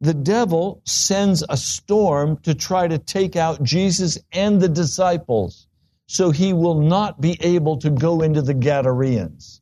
The 0.00 0.14
devil 0.14 0.80
sends 0.84 1.44
a 1.48 1.56
storm 1.56 2.36
to 2.38 2.54
try 2.54 2.86
to 2.88 2.98
take 2.98 3.36
out 3.36 3.62
Jesus 3.62 4.18
and 4.32 4.60
the 4.60 4.68
disciples 4.68 5.66
so 6.06 6.30
he 6.30 6.52
will 6.52 6.80
not 6.80 7.20
be 7.20 7.38
able 7.40 7.78
to 7.78 7.90
go 7.90 8.20
into 8.20 8.42
the 8.42 8.54
Gadarenes. 8.54 9.60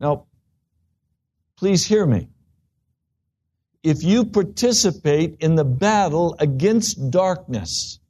Now, 0.00 0.26
please 1.56 1.84
hear 1.84 2.06
me 2.06 2.28
if 3.82 4.02
you 4.02 4.24
participate 4.24 5.36
in 5.40 5.54
the 5.54 5.64
battle 5.64 6.36
against 6.38 7.10
darkness, 7.10 8.00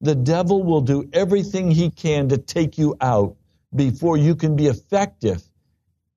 the 0.00 0.14
devil 0.14 0.62
will 0.62 0.82
do 0.82 1.08
everything 1.12 1.70
he 1.70 1.90
can 1.90 2.28
to 2.28 2.38
take 2.38 2.78
you 2.78 2.94
out 3.00 3.36
before 3.74 4.16
you 4.16 4.34
can 4.34 4.54
be 4.54 4.66
effective 4.66 5.42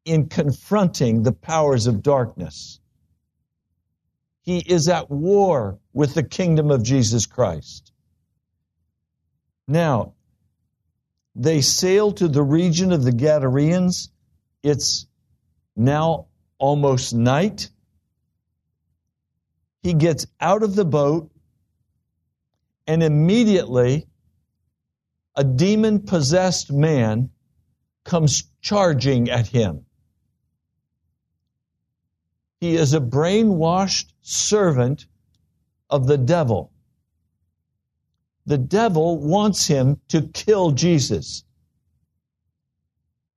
in 0.05 0.27
confronting 0.27 1.23
the 1.23 1.31
powers 1.31 1.87
of 1.87 2.03
darkness. 2.03 2.79
He 4.41 4.59
is 4.59 4.87
at 4.89 5.09
war 5.09 5.79
with 5.93 6.13
the 6.13 6.23
kingdom 6.23 6.71
of 6.71 6.83
Jesus 6.83 7.25
Christ. 7.25 7.91
Now, 9.67 10.13
they 11.35 11.61
sailed 11.61 12.17
to 12.17 12.27
the 12.27 12.43
region 12.43 12.91
of 12.91 13.03
the 13.03 13.11
Gadarenes. 13.11 14.09
It's 14.63 15.07
now 15.75 16.27
almost 16.57 17.13
night. 17.13 17.69
He 19.81 19.93
gets 19.93 20.27
out 20.39 20.63
of 20.63 20.75
the 20.75 20.85
boat, 20.85 21.31
and 22.85 23.01
immediately 23.01 24.07
a 25.35 25.43
demon 25.43 26.01
possessed 26.01 26.71
man 26.71 27.29
comes 28.03 28.43
charging 28.61 29.29
at 29.29 29.47
him. 29.47 29.85
He 32.59 32.75
is 32.75 32.93
a 32.93 32.99
brainwashed 32.99 34.11
servant 34.21 35.05
of 35.89 36.07
the 36.07 36.17
devil. 36.17 36.73
The 38.45 38.57
devil 38.57 39.17
wants 39.17 39.67
him 39.67 40.01
to 40.09 40.23
kill 40.23 40.71
Jesus. 40.71 41.43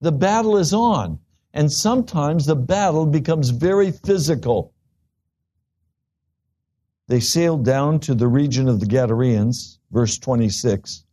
The 0.03 0.11
battle 0.11 0.57
is 0.57 0.75
on, 0.75 1.21
and 1.55 1.71
sometimes 1.71 2.45
the 2.45 2.57
battle 2.57 3.07
becomes 3.07 3.51
very 3.51 3.93
physical. 3.93 4.73
They 7.07 7.21
sailed 7.21 7.65
down 7.65 8.01
to 8.01 8.15
the 8.17 8.27
region 8.27 8.69
of 8.69 8.81
the 8.81 8.87
Gadarenes, 8.87 9.79
verse 9.93 10.19
26. 10.19 11.05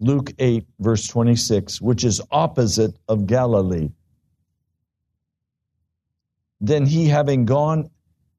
Luke 0.00 0.32
8, 0.38 0.66
verse 0.78 1.06
26, 1.06 1.82
which 1.82 2.02
is 2.02 2.22
opposite 2.30 2.96
of 3.08 3.26
Galilee. 3.26 3.90
Then 6.62 6.86
he, 6.86 7.08
having 7.08 7.44
gone 7.44 7.90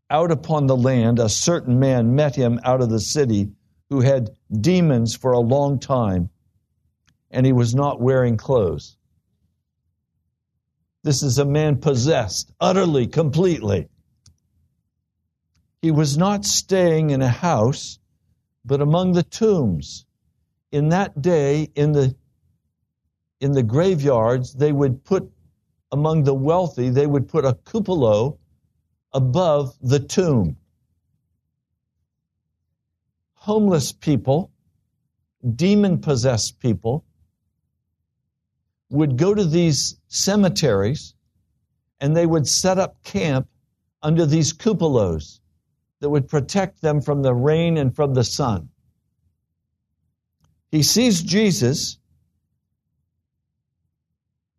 out 0.09 0.31
upon 0.31 0.65
the 0.65 0.75
land, 0.75 1.19
a 1.19 1.29
certain 1.29 1.79
man 1.79 2.15
met 2.15 2.35
him 2.35 2.59
out 2.63 2.81
of 2.81 2.89
the 2.89 2.99
city 2.99 3.51
who 3.91 4.01
had 4.01 4.31
demons 4.61 5.15
for 5.15 5.33
a 5.33 5.39
long 5.39 5.77
time, 5.77 6.31
and 7.29 7.45
he 7.45 7.53
was 7.53 7.75
not 7.75 8.01
wearing 8.01 8.35
clothes. 8.35 8.97
This 11.03 11.24
is 11.24 11.39
a 11.39 11.46
man 11.46 11.77
possessed 11.77 12.51
utterly, 12.60 13.08
completely. 13.08 13.88
He 15.81 15.89
was 15.89 16.17
not 16.17 16.46
staying 16.46 17.10
in 17.10 17.22
a 17.22 17.29
house, 17.29 17.98
but 18.63 18.81
among 18.81 19.13
the 19.13 19.24
tombs. 19.24 20.05
In 20.72 20.89
that 20.89 21.22
day, 21.22 21.70
in 21.75 21.91
the 21.91 22.15
in 23.39 23.53
the 23.53 23.63
graveyards, 23.63 24.53
they 24.53 24.72
would 24.72 25.03
put 25.03 25.31
among 25.91 26.24
the 26.24 26.34
wealthy, 26.34 26.89
they 26.89 27.08
would 27.08 27.27
put 27.27 27.43
a 27.43 27.58
cupola 27.65 28.34
above 29.13 29.75
the 29.81 30.00
tomb. 30.00 30.55
Homeless 33.34 33.91
people, 33.91 34.51
demon 35.55 36.00
possessed 36.00 36.60
people, 36.60 37.03
would 38.91 39.17
go 39.17 39.33
to 39.33 39.45
these 39.45 39.98
cemeteries 40.10 41.15
and 42.00 42.15
they 42.15 42.25
would 42.25 42.48
set 42.48 42.77
up 42.77 43.01
camp 43.03 43.48
under 44.03 44.25
these 44.25 44.53
cupolas 44.53 45.39
that 46.01 46.10
would 46.10 46.27
protect 46.27 46.81
them 46.81 47.01
from 47.01 47.21
the 47.21 47.33
rain 47.33 47.77
and 47.77 47.95
from 47.95 48.13
the 48.13 48.24
sun. 48.24 48.69
He 50.71 50.83
sees 50.83 51.21
Jesus, 51.21 51.98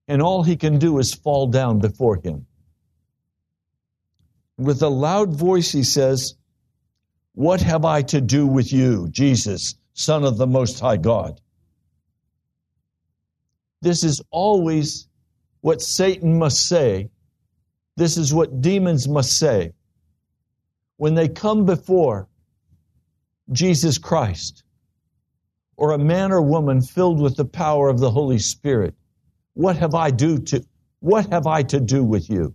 and 0.09 0.23
all 0.23 0.43
he 0.43 0.57
can 0.57 0.79
do 0.79 0.99
is 0.99 1.15
fall 1.15 1.47
down 1.47 1.81
before 1.81 2.17
him. 2.23 2.47
With 4.57 4.83
a 4.83 4.89
loud 4.89 5.35
voice, 5.35 5.73
he 5.73 5.83
says, 5.83 6.35
What 7.35 7.61
have 7.61 7.85
I 7.85 8.03
to 8.03 8.21
do 8.21 8.47
with 8.47 8.73
you, 8.73 9.09
Jesus, 9.11 9.75
Son 9.95 10.25
of 10.25 10.37
the 10.37 10.47
Most 10.47 10.81
High 10.81 10.99
God? 10.99 11.41
This 13.83 14.05
is 14.05 14.23
always 14.31 15.09
what 15.61 15.83
Satan 15.83 16.39
must 16.39 16.67
say. 16.67 17.11
This 17.97 18.17
is 18.17 18.33
what 18.33 18.63
demons 18.63 19.07
must 19.07 19.37
say 19.37 19.73
when 20.97 21.15
they 21.15 21.29
come 21.29 21.67
before 21.67 22.29
Jesus 23.51 23.99
Christ 23.99 24.63
or 25.77 25.93
a 25.93 25.99
man 25.99 26.31
or 26.31 26.41
woman 26.41 26.81
filled 26.81 27.21
with 27.21 27.37
the 27.37 27.45
power 27.45 27.89
of 27.89 27.99
the 27.99 28.11
Holy 28.11 28.39
Spirit. 28.39 28.95
What 29.55 29.77
have 29.77 29.95
I 29.95 30.11
do 30.11 30.39
to 30.39 30.65
what 31.01 31.31
have 31.33 31.49
I 31.49 31.65
to 31.65 31.81
do 31.81 32.05
with 32.05 32.31
you? 32.31 32.55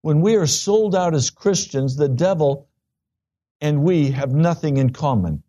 When 0.00 0.22
we 0.22 0.36
are 0.36 0.46
sold 0.46 0.94
out 0.94 1.14
as 1.14 1.28
Christians, 1.28 1.96
the 1.96 2.08
devil 2.08 2.66
and 3.60 3.82
we 3.82 4.10
have 4.12 4.32
nothing 4.32 4.78
in 4.78 4.90
common. 4.90 5.42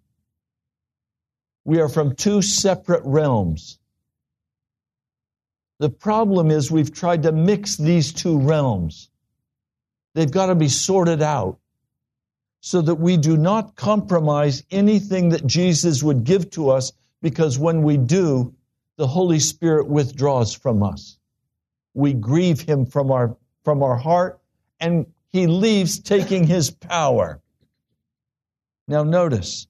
We 1.63 1.80
are 1.80 1.88
from 1.88 2.15
two 2.15 2.41
separate 2.41 3.03
realms. 3.06 3.80
The 5.81 5.89
problem 5.89 6.51
is 6.51 6.69
we've 6.69 6.93
tried 6.93 7.23
to 7.23 7.31
mix 7.31 7.75
these 7.75 8.13
two 8.13 8.38
realms. 8.38 9.09
They've 10.13 10.29
got 10.29 10.45
to 10.45 10.55
be 10.55 10.69
sorted 10.69 11.23
out 11.23 11.57
so 12.59 12.83
that 12.83 13.00
we 13.00 13.17
do 13.17 13.35
not 13.35 13.75
compromise 13.75 14.61
anything 14.69 15.29
that 15.29 15.47
Jesus 15.47 16.03
would 16.03 16.23
give 16.23 16.51
to 16.51 16.69
us 16.69 16.91
because 17.23 17.57
when 17.57 17.81
we 17.81 17.97
do, 17.97 18.53
the 18.97 19.07
Holy 19.07 19.39
Spirit 19.39 19.88
withdraws 19.88 20.53
from 20.53 20.83
us. 20.83 21.17
We 21.95 22.13
grieve 22.13 22.61
him 22.61 22.85
from 22.85 23.09
our, 23.09 23.35
from 23.63 23.81
our 23.81 23.97
heart 23.97 24.39
and 24.79 25.07
he 25.29 25.48
leaves 25.48 25.98
taking 25.98 26.46
his 26.46 26.70
power. 26.70 27.41
Now 28.87 29.03
notice, 29.03 29.65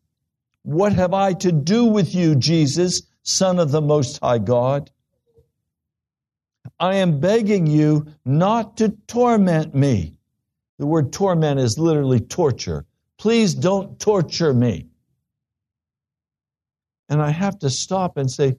what 0.64 0.92
have 0.92 1.14
I 1.14 1.32
to 1.36 1.54
do 1.54 1.86
with 1.86 2.14
you, 2.14 2.36
Jesus, 2.36 3.04
Son 3.24 3.60
of 3.60 3.72
the 3.72 3.82
Most 3.82 4.20
High 4.22 4.40
God? 4.40 4.92
I 6.82 6.96
am 6.96 7.20
begging 7.20 7.68
you 7.68 8.08
not 8.26 8.78
to 8.78 8.90
torment 9.06 9.76
me. 9.76 10.16
The 10.80 10.88
word 10.88 11.14
torment 11.14 11.60
is 11.60 11.78
literally 11.78 12.20
torture. 12.20 12.88
Please 13.20 13.54
don't 13.54 14.00
torture 14.00 14.52
me. 14.52 14.88
And 17.08 17.22
I 17.22 17.30
have 17.30 17.60
to 17.60 17.70
stop 17.70 18.18
and 18.18 18.32
say, 18.32 18.56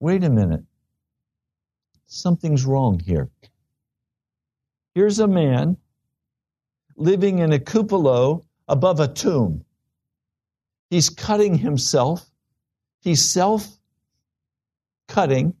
wait 0.00 0.24
a 0.24 0.28
minute. 0.28 0.64
Something's 2.08 2.64
wrong 2.66 2.98
here. 2.98 3.30
Here's 4.96 5.20
a 5.20 5.28
man 5.28 5.76
living 6.96 7.38
in 7.38 7.52
a 7.52 7.60
cupola 7.60 8.40
above 8.66 8.98
a 8.98 9.06
tomb. 9.06 9.64
He's 10.90 11.08
cutting 11.08 11.56
himself. 11.56 12.28
He's 13.02 13.22
self 13.22 13.68
cutting. 15.06 15.54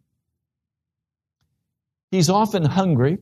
He's 2.10 2.28
often 2.28 2.64
hungry. 2.64 3.18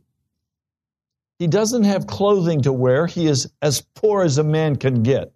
He 1.39 1.47
doesn't 1.47 1.85
have 1.85 2.07
clothing 2.07 2.63
to 2.63 2.73
wear. 2.73 3.07
He 3.07 3.27
is 3.27 3.53
as 3.63 3.83
poor 3.95 4.23
as 4.23 4.39
a 4.39 4.45
man 4.45 4.77
can 4.77 5.03
get. 5.03 5.33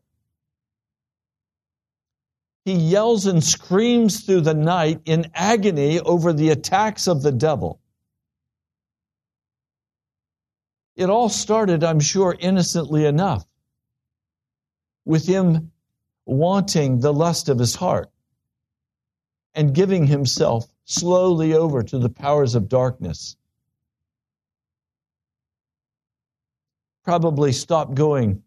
He 2.64 2.74
yells 2.74 3.26
and 3.26 3.42
screams 3.42 4.20
through 4.20 4.42
the 4.42 4.54
night 4.54 5.00
in 5.04 5.30
agony 5.34 6.00
over 6.00 6.32
the 6.32 6.50
attacks 6.50 7.08
of 7.08 7.22
the 7.22 7.32
devil. 7.32 7.80
It 10.94 11.10
all 11.10 11.28
started, 11.28 11.82
I'm 11.82 12.00
sure, 12.00 12.36
innocently 12.38 13.04
enough, 13.04 13.44
with 15.04 15.26
him 15.26 15.72
wanting 16.24 17.00
the 17.00 17.12
lust 17.12 17.48
of 17.48 17.58
his 17.58 17.74
heart 17.74 18.10
and 19.54 19.74
giving 19.74 20.06
himself 20.06 20.66
slowly 20.84 21.54
over 21.54 21.82
to 21.82 21.98
the 21.98 22.08
powers 22.08 22.54
of 22.54 22.68
darkness. 22.68 23.36
Probably 27.04 27.52
stopped 27.52 27.94
going 27.94 28.42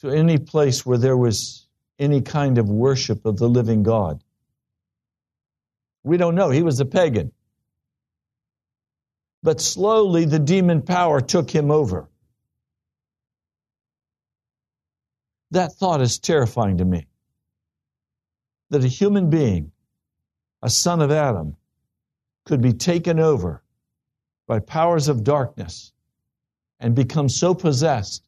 to 0.00 0.10
any 0.10 0.38
place 0.38 0.84
where 0.84 0.98
there 0.98 1.16
was 1.16 1.66
any 1.98 2.22
kind 2.22 2.58
of 2.58 2.68
worship 2.68 3.26
of 3.26 3.36
the 3.36 3.48
living 3.48 3.82
God. 3.82 4.22
We 6.02 6.16
don't 6.16 6.34
know. 6.34 6.50
He 6.50 6.62
was 6.62 6.80
a 6.80 6.86
pagan. 6.86 7.32
But 9.42 9.60
slowly 9.60 10.24
the 10.24 10.38
demon 10.38 10.82
power 10.82 11.20
took 11.20 11.50
him 11.50 11.70
over. 11.70 12.08
That 15.50 15.72
thought 15.72 16.00
is 16.00 16.18
terrifying 16.18 16.78
to 16.78 16.84
me. 16.84 17.06
That 18.70 18.84
a 18.84 18.88
human 18.88 19.30
being, 19.30 19.72
a 20.62 20.70
son 20.70 21.00
of 21.00 21.10
Adam, 21.10 21.56
could 22.44 22.60
be 22.60 22.72
taken 22.72 23.18
over 23.18 23.62
by 24.46 24.60
powers 24.60 25.08
of 25.08 25.24
darkness 25.24 25.92
and 26.80 26.94
become 26.94 27.28
so 27.28 27.54
possessed 27.54 28.24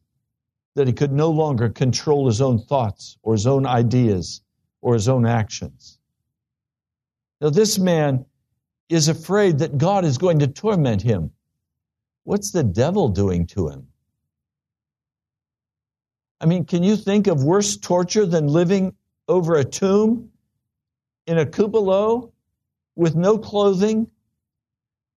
that 0.75 0.87
he 0.87 0.93
could 0.93 1.13
no 1.13 1.31
longer 1.31 1.69
control 1.69 2.27
his 2.27 2.41
own 2.41 2.59
thoughts 2.59 3.19
or 3.23 3.33
his 3.35 3.47
own 3.47 3.67
ideas 3.67 4.43
or 4.81 4.95
his 4.95 5.09
own 5.09 5.27
actions. 5.27 5.99
Now, 7.41 7.51
this 7.51 7.79
man 7.79 8.25
is 8.89 9.09
afraid 9.09 9.59
that 9.59 9.79
God 9.79 10.05
is 10.05 10.19
going 10.19 10.39
to 10.41 10.47
torment 10.47 11.03
him. 11.03 11.31
What's 12.25 12.53
the 12.53 12.63
devil 12.63 13.09
doing 13.09 13.47
to 13.49 13.69
him? 13.69 13.89
I 16.41 16.47
mean, 16.47 16.65
can 16.65 16.83
you 16.83 16.97
think 16.97 17.27
of 17.27 17.43
worse 17.43 17.77
torture 17.77 18.27
than 18.27 18.47
living 18.49 18.95
over 19.29 19.57
a 19.57 19.65
tomb 19.65 20.31
in 21.27 21.39
a 21.39 21.47
cupola 21.47 22.29
with 22.97 23.15
no 23.15 23.39
clothing, 23.39 24.09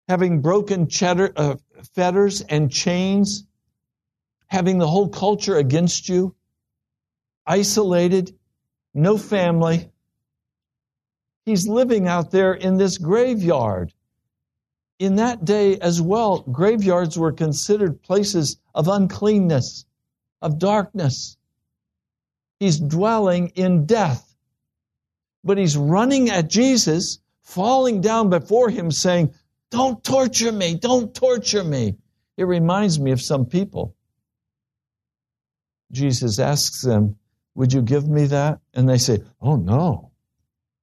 having 0.08 0.41
broken 0.41 0.88
cheddar, 0.88 1.32
uh, 1.36 1.56
fetters 1.84 2.41
and 2.41 2.72
chains, 2.72 3.46
having 4.48 4.78
the 4.78 4.88
whole 4.88 5.10
culture 5.10 5.58
against 5.58 6.10
you, 6.10 6.36
isolated, 7.46 8.36
no 8.93 9.17
family. 9.17 9.89
He's 11.46 11.67
living 11.67 12.08
out 12.08 12.32
there 12.32 12.54
in 12.54 12.78
this 12.78 12.98
graveyard. 12.98 13.93
In 15.00 15.15
that 15.15 15.43
day 15.43 15.78
as 15.80 16.02
well, 16.02 16.39
graveyards 16.41 17.17
were 17.17 17.32
considered 17.32 18.02
places 18.02 18.58
of 18.74 18.88
uncleanness, 18.88 19.86
of 20.41 20.60
darkness. 20.60 21.38
He's 22.60 22.80
dwelling 22.80 23.50
in 23.56 23.86
death. 23.86 24.36
But 25.43 25.58
he's 25.58 25.76
running 25.76 26.30
at 26.30 26.50
Jesus, 26.50 27.19
falling 27.41 28.00
down 28.00 28.30
before 28.30 28.69
him, 28.69 28.91
saying, 28.91 29.34
don't 29.73 30.03
torture 30.03 30.51
me. 30.53 30.75
Don't 30.75 31.15
torture 31.15 31.63
me. 31.63 31.95
It 32.38 32.45
reminds 32.45 32.99
me 32.99 33.12
of 33.12 33.21
some 33.21 33.47
people. 33.47 33.95
Jesus 35.91 36.39
asks 36.39 36.81
them, 36.83 37.17
Would 37.55 37.73
you 37.73 37.81
give 37.81 38.07
me 38.07 38.27
that? 38.27 38.59
And 38.75 38.88
they 38.88 38.99
say, 38.99 39.19
Oh, 39.41 39.55
no, 39.57 40.12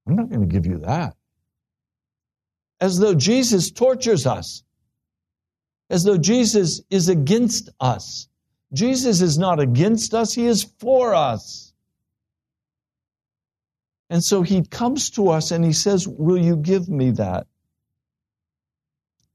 I'm 0.06 0.16
not 0.16 0.28
going 0.28 0.42
to 0.42 0.46
give 0.46 0.66
you 0.66 0.78
that. 0.80 1.14
As 2.80 2.98
though 2.98 3.14
Jesus 3.14 3.70
tortures 3.70 4.26
us. 4.26 4.64
as 5.90 6.04
though 6.04 6.18
Jesus 6.18 6.82
is 6.90 7.08
against 7.08 7.70
us. 7.80 8.28
Jesus 8.72 9.20
is 9.20 9.38
not 9.38 9.60
against 9.60 10.14
us, 10.14 10.34
He 10.34 10.46
is 10.46 10.64
for 10.78 11.14
us. 11.14 11.74
And 14.10 14.22
so 14.24 14.42
He 14.42 14.62
comes 14.62 15.10
to 15.10 15.30
us 15.30 15.50
and 15.52 15.64
He 15.64 15.72
says, 15.72 16.08
Will 16.08 16.38
you 16.38 16.56
give 16.56 16.88
me 16.88 17.12
that? 17.12 17.46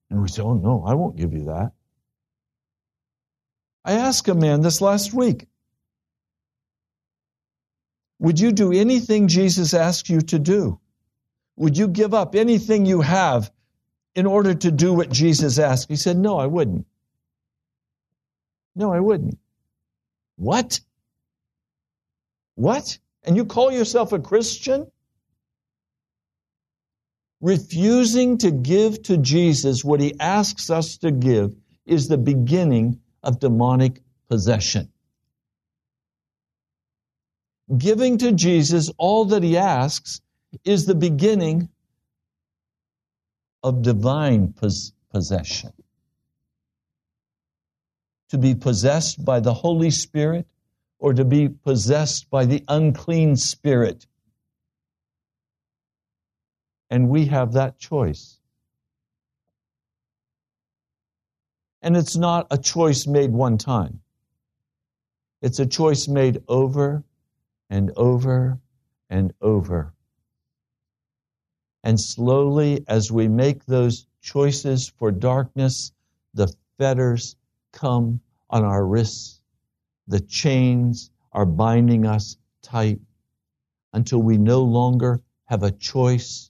And 0.09 0.21
we 0.21 0.27
say, 0.27 0.41
Oh, 0.41 0.53
no, 0.53 0.83
I 0.85 0.93
won't 0.93 1.17
give 1.17 1.33
you 1.33 1.45
that. 1.45 1.71
I 3.83 3.93
asked 3.93 4.27
a 4.27 4.35
man 4.35 4.61
this 4.61 4.81
last 4.81 5.13
week 5.13 5.47
Would 8.19 8.39
you 8.39 8.51
do 8.51 8.71
anything 8.71 9.27
Jesus 9.27 9.73
asked 9.73 10.09
you 10.09 10.21
to 10.21 10.39
do? 10.39 10.79
Would 11.57 11.77
you 11.77 11.87
give 11.87 12.13
up 12.13 12.35
anything 12.35 12.85
you 12.85 13.01
have 13.01 13.51
in 14.13 14.25
order 14.25 14.53
to 14.53 14.71
do 14.71 14.93
what 14.93 15.09
Jesus 15.09 15.59
asked? 15.59 15.89
He 15.89 15.95
said, 15.95 16.17
No, 16.17 16.37
I 16.37 16.47
wouldn't. 16.47 16.85
No, 18.75 18.93
I 18.93 18.99
wouldn't. 18.99 19.37
What? 20.35 20.79
What? 22.55 22.97
And 23.23 23.35
you 23.35 23.45
call 23.45 23.71
yourself 23.71 24.11
a 24.11 24.19
Christian? 24.19 24.91
Refusing 27.41 28.37
to 28.39 28.51
give 28.51 29.03
to 29.03 29.17
Jesus 29.17 29.83
what 29.83 29.99
he 29.99 30.19
asks 30.19 30.69
us 30.69 30.97
to 30.97 31.11
give 31.11 31.55
is 31.85 32.07
the 32.07 32.17
beginning 32.17 32.99
of 33.23 33.39
demonic 33.39 34.01
possession. 34.29 34.91
Giving 37.77 38.17
to 38.19 38.31
Jesus 38.31 38.91
all 38.97 39.25
that 39.25 39.43
he 39.43 39.57
asks 39.57 40.21
is 40.63 40.85
the 40.85 40.95
beginning 40.95 41.69
of 43.63 43.81
divine 43.81 44.53
pos- 44.53 44.93
possession. 45.11 45.73
To 48.29 48.37
be 48.37 48.53
possessed 48.55 49.23
by 49.25 49.39
the 49.39 49.53
Holy 49.53 49.89
Spirit 49.89 50.47
or 50.99 51.13
to 51.13 51.25
be 51.25 51.49
possessed 51.49 52.29
by 52.29 52.45
the 52.45 52.63
unclean 52.67 53.35
spirit. 53.35 54.05
And 56.89 57.09
we 57.09 57.25
have 57.25 57.53
that 57.53 57.79
choice. 57.79 58.39
And 61.81 61.95
it's 61.95 62.15
not 62.15 62.47
a 62.51 62.57
choice 62.57 63.05
made 63.05 63.31
one 63.31 63.57
time. 63.57 64.01
It's 65.41 65.59
a 65.59 65.65
choice 65.65 66.07
made 66.07 66.41
over 66.47 67.03
and 67.69 67.91
over 67.95 68.59
and 69.09 69.33
over. 69.41 69.93
And 71.83 71.99
slowly, 71.99 72.83
as 72.87 73.11
we 73.11 73.27
make 73.27 73.65
those 73.65 74.07
choices 74.21 74.87
for 74.87 75.11
darkness, 75.11 75.91
the 76.33 76.51
fetters 76.79 77.35
come 77.71 78.19
on 78.49 78.63
our 78.63 78.85
wrists. 78.85 79.41
The 80.07 80.19
chains 80.19 81.11
are 81.31 81.45
binding 81.45 82.07
us 82.07 82.37
tight 82.63 82.99
until 83.93 84.23
we 84.23 84.37
no 84.37 84.63
longer 84.63 85.21
have 85.45 85.61
a 85.61 85.71
choice 85.71 86.49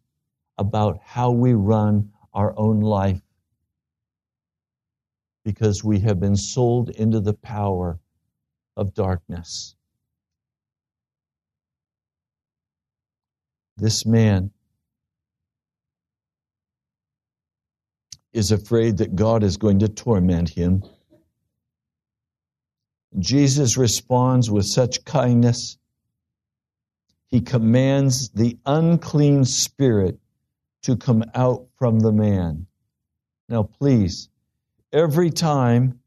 about 0.57 0.99
how 1.03 1.31
we 1.31 1.53
run 1.53 2.11
our 2.33 2.57
own 2.57 2.81
life 2.81 3.21
because 5.43 5.83
we 5.83 5.99
have 5.99 6.19
been 6.19 6.35
sold 6.35 6.89
into 6.89 7.19
the 7.19 7.33
power 7.33 7.99
of 8.75 8.93
darkness. 8.93 9.75
This 13.77 14.05
man 14.05 14.51
is 18.33 18.51
afraid 18.51 18.97
that 18.97 19.15
God 19.15 19.43
is 19.43 19.57
going 19.57 19.79
to 19.79 19.87
torment 19.87 20.49
him. 20.49 20.83
Jesus 23.17 23.77
responds 23.77 24.49
with 24.49 24.65
such 24.65 25.05
kindness. 25.05 25.77
He 27.27 27.41
commands 27.41 28.29
the 28.29 28.57
unclean 28.65 29.45
spirit 29.45 30.19
to 30.85 30.95
come 30.95 31.23
out 31.33 31.65
from 31.77 31.99
the 31.99 32.11
man. 32.11 32.67
Now, 33.49 33.63
please, 33.63 34.29
every 34.93 35.31
time 35.31 35.99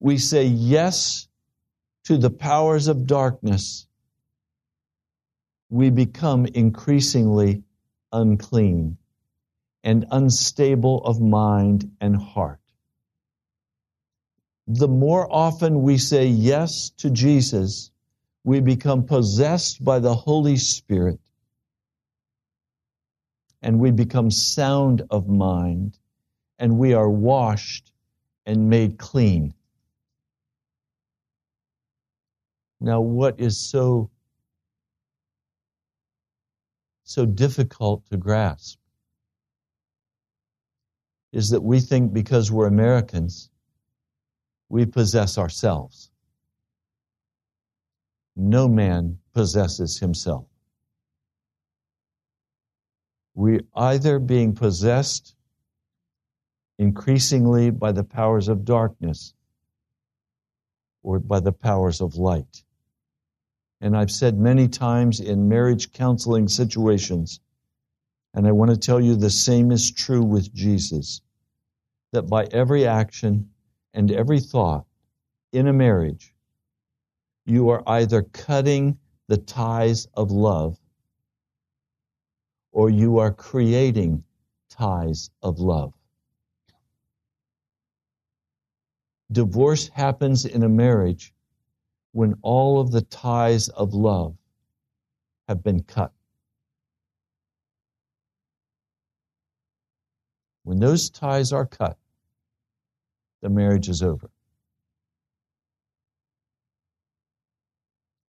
we 0.00 0.16
say 0.16 0.44
yes 0.44 1.28
to 2.04 2.16
the 2.16 2.30
powers 2.30 2.88
of 2.88 3.06
darkness, 3.06 3.86
we 5.68 5.90
become 5.90 6.46
increasingly 6.46 7.64
unclean 8.12 8.96
and 9.84 10.06
unstable 10.10 11.04
of 11.04 11.20
mind 11.20 11.90
and 12.00 12.16
heart. 12.16 12.60
The 14.66 14.88
more 14.88 15.30
often 15.30 15.82
we 15.82 15.98
say 15.98 16.26
yes 16.28 16.92
to 16.98 17.10
Jesus, 17.10 17.90
we 18.42 18.60
become 18.60 19.04
possessed 19.04 19.84
by 19.84 19.98
the 19.98 20.14
Holy 20.14 20.56
Spirit 20.56 21.20
and 23.62 23.78
we 23.78 23.90
become 23.90 24.30
sound 24.30 25.02
of 25.10 25.28
mind 25.28 25.98
and 26.58 26.78
we 26.78 26.94
are 26.94 27.08
washed 27.08 27.92
and 28.44 28.68
made 28.68 28.98
clean. 28.98 29.54
Now, 32.80 33.00
what 33.00 33.38
is 33.38 33.58
so 33.58 34.10
so 37.04 37.26
difficult 37.26 38.04
to 38.10 38.16
grasp 38.16 38.78
is 41.32 41.50
that 41.50 41.62
we 41.62 41.78
think 41.78 42.12
because 42.12 42.50
we're 42.50 42.66
Americans, 42.66 43.50
we 44.68 44.86
possess 44.86 45.36
ourselves. 45.38 46.10
No 48.34 48.66
man 48.66 49.18
possesses 49.34 49.98
himself. 49.98 50.46
We're 53.34 53.64
either 53.74 54.18
being 54.18 54.54
possessed 54.54 55.34
increasingly 56.78 57.70
by 57.70 57.92
the 57.92 58.04
powers 58.04 58.48
of 58.48 58.64
darkness 58.64 59.34
or 61.02 61.18
by 61.18 61.40
the 61.40 61.52
powers 61.52 62.00
of 62.00 62.16
light. 62.16 62.64
And 63.80 63.96
I've 63.96 64.10
said 64.10 64.38
many 64.38 64.68
times 64.68 65.20
in 65.20 65.48
marriage 65.48 65.92
counseling 65.92 66.48
situations 66.48 67.40
and 68.34 68.46
I 68.46 68.52
want 68.52 68.70
to 68.70 68.76
tell 68.76 69.00
you 69.00 69.14
the 69.14 69.30
same 69.30 69.70
is 69.70 69.90
true 69.90 70.22
with 70.22 70.52
Jesus 70.54 71.20
that 72.12 72.22
by 72.22 72.44
every 72.44 72.86
action 72.86 73.50
and 73.92 74.10
every 74.10 74.40
thought 74.40 74.86
in 75.52 75.66
a 75.66 75.72
marriage, 75.72 76.34
you 77.44 77.68
are 77.70 77.82
either 77.86 78.22
cutting 78.22 78.98
the 79.28 79.36
ties 79.36 80.06
of 80.14 80.30
love 80.30 80.78
or 82.72 82.90
you 82.90 83.18
are 83.18 83.30
creating 83.30 84.24
ties 84.68 85.30
of 85.42 85.58
love. 85.58 85.92
Divorce 89.30 89.88
happens 89.88 90.44
in 90.44 90.62
a 90.62 90.68
marriage 90.68 91.32
when 92.12 92.34
all 92.42 92.80
of 92.80 92.90
the 92.90 93.02
ties 93.02 93.68
of 93.68 93.94
love 93.94 94.34
have 95.48 95.62
been 95.62 95.82
cut. 95.82 96.12
When 100.64 100.78
those 100.78 101.10
ties 101.10 101.52
are 101.52 101.66
cut, 101.66 101.96
the 103.40 103.48
marriage 103.48 103.88
is 103.88 104.02
over. 104.02 104.30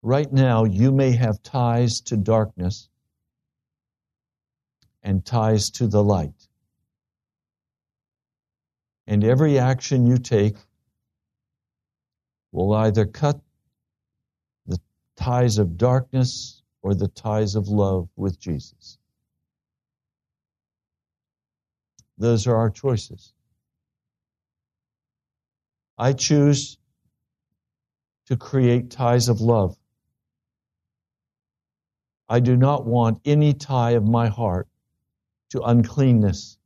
Right 0.02 0.32
now, 0.32 0.64
you 0.64 0.90
may 0.90 1.12
have 1.12 1.42
ties 1.42 2.00
to 2.02 2.16
darkness 2.16 2.88
and 5.02 5.24
ties 5.24 5.70
to 5.70 5.86
the 5.86 6.02
light. 6.02 6.48
And 9.06 9.24
every 9.24 9.58
action 9.58 10.06
you 10.06 10.18
take 10.18 10.56
will 12.52 12.72
either 12.74 13.04
cut 13.04 13.40
the 14.66 14.78
ties 15.16 15.58
of 15.58 15.76
darkness 15.76 16.62
or 16.82 16.94
the 16.94 17.08
ties 17.08 17.54
of 17.54 17.68
love 17.68 18.08
with 18.16 18.38
Jesus. 18.38 18.98
Those 22.18 22.46
are 22.46 22.56
our 22.56 22.70
choices. 22.70 23.32
I 25.98 26.12
choose 26.12 26.78
to 28.26 28.36
create 28.36 28.90
ties 28.90 29.28
of 29.28 29.40
love. 29.40 29.76
I 32.28 32.40
do 32.40 32.56
not 32.56 32.86
want 32.86 33.20
any 33.24 33.52
tie 33.52 33.92
of 33.92 34.06
my 34.06 34.28
heart 34.28 34.68
to 35.52 35.62
uncleanness. 35.62 36.58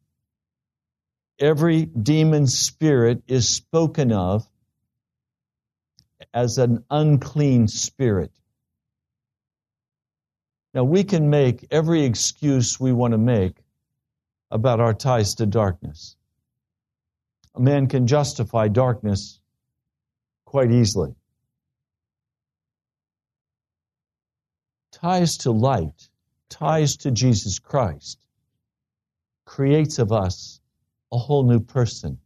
Every 1.39 1.85
demon 1.87 2.47
spirit 2.47 3.23
is 3.29 3.49
spoken 3.49 4.13
of 4.13 4.49
as 6.35 6.59
an 6.59 6.85
unclean 6.91 7.69
spirit. 7.69 8.33
Now, 10.75 10.85
we 10.85 11.05
can 11.05 11.31
make 11.31 11.67
every 11.71 12.05
excuse 12.05 12.81
we 12.81 12.93
want 12.93 13.13
to 13.13 13.19
make 13.19 13.57
about 14.51 14.81
our 14.81 14.95
ties 14.95 15.37
to 15.37 15.47
darkness. 15.47 16.17
a 17.57 17.61
man 17.61 17.87
can 17.89 18.07
justify 18.07 18.69
darkness 18.69 19.41
quite 20.45 20.71
easily. 20.71 21.15
Ties 24.93 25.39
to 25.39 25.51
light, 25.51 26.09
ties 26.49 26.99
to 26.99 27.11
Jesus 27.11 27.59
Christ, 27.59 28.26
creates 29.47 29.99
of 29.99 30.13
us 30.13 30.61
a 31.11 31.17
whole 31.17 31.45
new 31.45 31.61
person. 31.61 32.19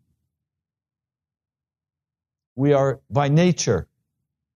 We 2.56 2.72
are 2.72 3.00
by 3.08 3.28
nature 3.28 3.86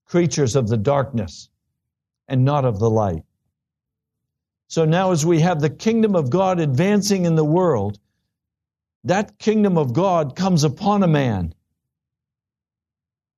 creatures 0.07 0.57
of 0.57 0.68
the 0.68 0.77
darkness 0.77 1.48
and 2.29 2.44
not 2.44 2.64
of 2.64 2.79
the 2.79 2.90
light. 2.90 3.22
So 4.66 4.85
now, 4.85 5.12
as 5.12 5.24
we 5.24 5.40
have 5.40 5.61
the 5.61 5.70
kingdom 5.70 6.16
of 6.16 6.31
God 6.31 6.59
advancing 6.59 7.27
in 7.27 7.37
the 7.37 7.44
world, 7.44 7.98
that 9.05 9.38
kingdom 9.38 9.79
of 9.79 9.92
God 9.92 10.35
comes 10.35 10.64
upon 10.64 11.03
a 11.03 11.09
man. 11.09 11.55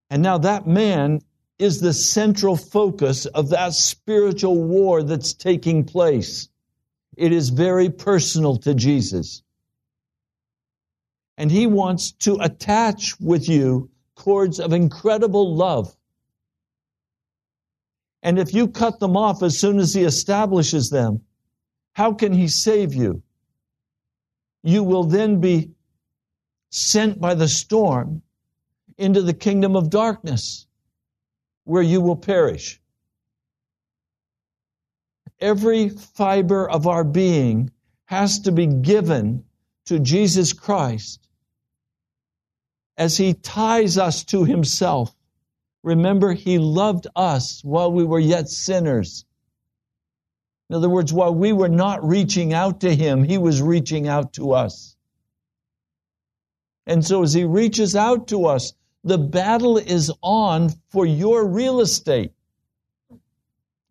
And 0.09 0.23
now 0.23 0.39
that 0.39 0.67
man 0.67 1.21
is 1.59 1.81
the 1.81 1.93
central 1.93 2.57
focus 2.57 3.27
of 3.27 3.51
that 3.51 3.75
spiritual 3.75 4.63
war 4.63 5.03
that's 5.03 5.33
taking 5.33 5.85
place. 5.85 6.49
It 7.17 7.33
is 7.33 7.49
very 7.49 7.91
personal 7.91 8.57
to 8.59 8.75
Jesus. 8.75 9.43
And 11.39 11.51
he 11.51 11.67
wants 11.67 12.13
to 12.13 12.39
attach 12.41 13.19
with 13.21 13.49
you 13.49 13.91
cords 14.15 14.61
of 14.61 14.73
incredible 14.73 15.55
love. 15.55 15.95
And 18.23 18.39
if 18.39 18.55
you 18.55 18.69
cut 18.69 18.99
them 18.99 19.17
off 19.17 19.43
as 19.43 19.59
soon 19.59 19.79
as 19.79 19.95
he 19.95 20.03
establishes 20.03 20.91
them, 20.91 21.23
how 21.93 22.13
can 22.13 22.33
he 22.33 22.49
save 22.49 22.95
you? 22.95 23.23
You 24.63 24.83
will 24.83 25.05
then 25.05 25.41
be 25.41 25.71
sent 26.71 27.21
by 27.21 27.35
the 27.35 27.49
storm 27.49 28.23
into 28.99 29.23
the 29.23 29.35
kingdom 29.35 29.77
of 29.77 29.91
darkness 29.91 30.67
where 31.65 31.83
you 31.83 32.01
will 32.01 32.17
perish. 32.17 32.81
Every 35.41 35.89
fiber 35.89 36.69
of 36.69 36.87
our 36.87 37.05
being 37.05 37.71
has 38.07 38.41
to 38.41 38.53
be 38.53 38.67
given 38.67 39.45
to 39.87 39.99
Jesus 39.99 40.53
Christ 40.53 41.29
as 42.97 43.17
he 43.17 43.35
ties 43.35 43.99
us 43.99 44.25
to 44.25 44.45
himself. 44.45 45.15
Remember, 45.83 46.33
he 46.33 46.59
loved 46.59 47.07
us 47.15 47.63
while 47.63 47.93
we 47.93 48.05
were 48.05 48.19
yet 48.19 48.49
sinners. 48.49 49.25
In 50.69 50.77
other 50.77 50.89
words, 50.89 51.13
while 51.13 51.35
we 51.35 51.53
were 51.53 51.69
not 51.69 52.05
reaching 52.05 52.53
out 52.53 52.81
to 52.81 52.95
him, 52.95 53.23
he 53.23 53.39
was 53.39 53.63
reaching 53.63 54.09
out 54.09 54.33
to 54.35 54.53
us. 54.53 54.97
And 56.87 57.05
so 57.05 57.23
as 57.23 57.35
he 57.35 57.45
reaches 57.45 57.95
out 57.95 58.29
to 58.29 58.47
us, 58.47 58.73
the 59.05 59.19
battle 59.19 59.79
is 59.79 60.11
on 60.23 60.71
for 60.89 61.07
your 61.07 61.47
real 61.47 61.81
estate. 61.81 62.33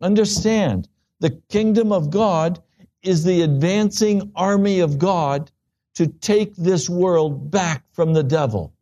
Understand, 0.00 0.88
the 1.20 1.40
kingdom 1.48 1.92
of 1.92 2.10
God 2.10 2.62
is 3.02 3.24
the 3.24 3.42
advancing 3.42 4.32
army 4.34 4.80
of 4.80 4.98
God 4.98 5.50
to 5.94 6.06
take 6.06 6.54
this 6.56 6.90
world 6.90 7.50
back 7.50 7.84
from 7.92 8.12
the 8.12 8.22
devil. 8.22 8.74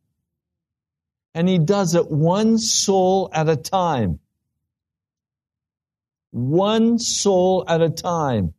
And 1.34 1.48
he 1.48 1.58
does 1.58 1.94
it 1.94 2.10
one 2.10 2.58
soul 2.58 3.28
at 3.32 3.48
a 3.48 3.56
time. 3.56 4.20
One 6.30 6.98
soul 6.98 7.64
at 7.68 7.80
a 7.80 7.90
time. 7.90 8.54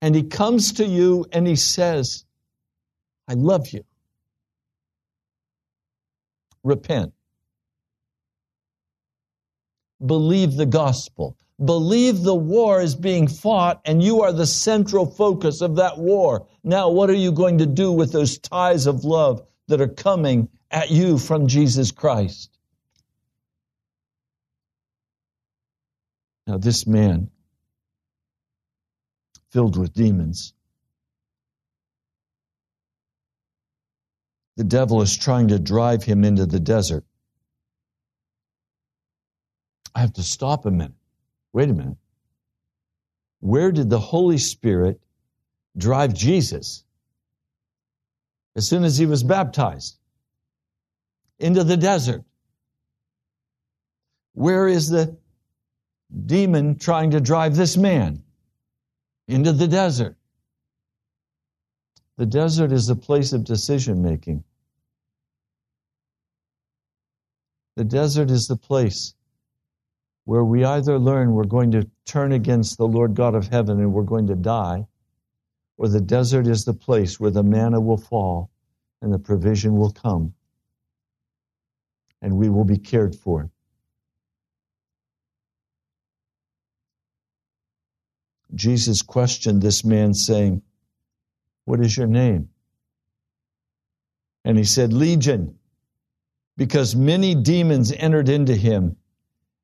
And 0.00 0.14
he 0.14 0.24
comes 0.24 0.72
to 0.74 0.84
you 0.84 1.26
and 1.30 1.46
he 1.46 1.54
says, 1.56 2.24
I 3.28 3.34
love 3.34 3.68
you. 3.68 3.84
Repent. 6.64 7.12
Believe 10.04 10.56
the 10.56 10.66
gospel. 10.66 11.36
Believe 11.64 12.22
the 12.22 12.34
war 12.34 12.80
is 12.80 12.94
being 12.94 13.28
fought 13.28 13.80
and 13.84 14.02
you 14.02 14.22
are 14.22 14.32
the 14.32 14.46
central 14.46 15.06
focus 15.06 15.60
of 15.60 15.76
that 15.76 15.98
war. 15.98 16.46
Now, 16.64 16.88
what 16.90 17.10
are 17.10 17.14
you 17.14 17.32
going 17.32 17.58
to 17.58 17.66
do 17.66 17.92
with 17.92 18.12
those 18.12 18.38
ties 18.38 18.86
of 18.86 19.04
love 19.04 19.46
that 19.68 19.80
are 19.80 19.88
coming 19.88 20.48
at 20.72 20.90
you 20.90 21.18
from 21.18 21.46
Jesus 21.46 21.92
Christ. 21.92 22.50
Now, 26.46 26.58
this 26.58 26.86
man, 26.86 27.30
filled 29.50 29.78
with 29.78 29.92
demons, 29.92 30.54
the 34.56 34.64
devil 34.64 35.02
is 35.02 35.16
trying 35.16 35.48
to 35.48 35.58
drive 35.58 36.02
him 36.02 36.24
into 36.24 36.46
the 36.46 36.60
desert. 36.60 37.04
I 39.94 40.00
have 40.00 40.14
to 40.14 40.22
stop 40.22 40.66
a 40.66 40.70
minute. 40.70 40.92
Wait 41.52 41.68
a 41.68 41.72
minute. 41.72 41.98
Where 43.40 43.72
did 43.72 43.90
the 43.90 43.98
Holy 43.98 44.38
Spirit 44.38 45.00
drive 45.76 46.14
Jesus? 46.14 46.84
as 48.54 48.68
soon 48.68 48.84
as 48.84 48.98
he 48.98 49.06
was 49.06 49.22
baptized 49.22 49.96
into 51.38 51.64
the 51.64 51.76
desert. 51.76 52.22
Where 54.34 54.68
is 54.68 54.88
the 54.88 55.16
demon 56.26 56.78
trying 56.78 57.12
to 57.12 57.20
drive 57.20 57.56
this 57.56 57.76
man? 57.76 58.22
Into 59.28 59.52
the 59.52 59.68
desert. 59.68 60.16
The 62.18 62.26
desert 62.26 62.72
is 62.72 62.88
a 62.88 62.96
place 62.96 63.32
of 63.32 63.44
decision 63.44 64.02
making. 64.02 64.44
The 67.76 67.84
desert 67.84 68.30
is 68.30 68.46
the 68.46 68.56
place 68.56 69.14
where 70.24 70.44
we 70.44 70.64
either 70.64 70.98
learn 70.98 71.32
we're 71.32 71.44
going 71.44 71.72
to 71.72 71.88
turn 72.04 72.32
against 72.32 72.78
the 72.78 72.86
Lord 72.86 73.14
God 73.14 73.34
of 73.34 73.48
heaven 73.48 73.80
and 73.80 73.92
we're 73.92 74.02
going 74.02 74.28
to 74.28 74.36
die, 74.36 74.86
or 75.76 75.88
the 75.88 76.00
desert 76.00 76.46
is 76.46 76.64
the 76.64 76.74
place 76.74 77.18
where 77.18 77.30
the 77.30 77.42
manna 77.42 77.80
will 77.80 77.96
fall 77.96 78.50
and 79.00 79.12
the 79.12 79.18
provision 79.18 79.76
will 79.76 79.90
come 79.90 80.34
and 82.20 82.36
we 82.36 82.48
will 82.48 82.64
be 82.64 82.78
cared 82.78 83.16
for. 83.16 83.50
Jesus 88.54 89.02
questioned 89.02 89.60
this 89.60 89.84
man, 89.84 90.14
saying, 90.14 90.62
What 91.64 91.80
is 91.80 91.96
your 91.96 92.06
name? 92.06 92.50
And 94.44 94.58
he 94.58 94.64
said, 94.64 94.92
Legion, 94.92 95.58
because 96.56 96.94
many 96.94 97.34
demons 97.34 97.92
entered 97.92 98.28
into 98.28 98.54
him, 98.54 98.96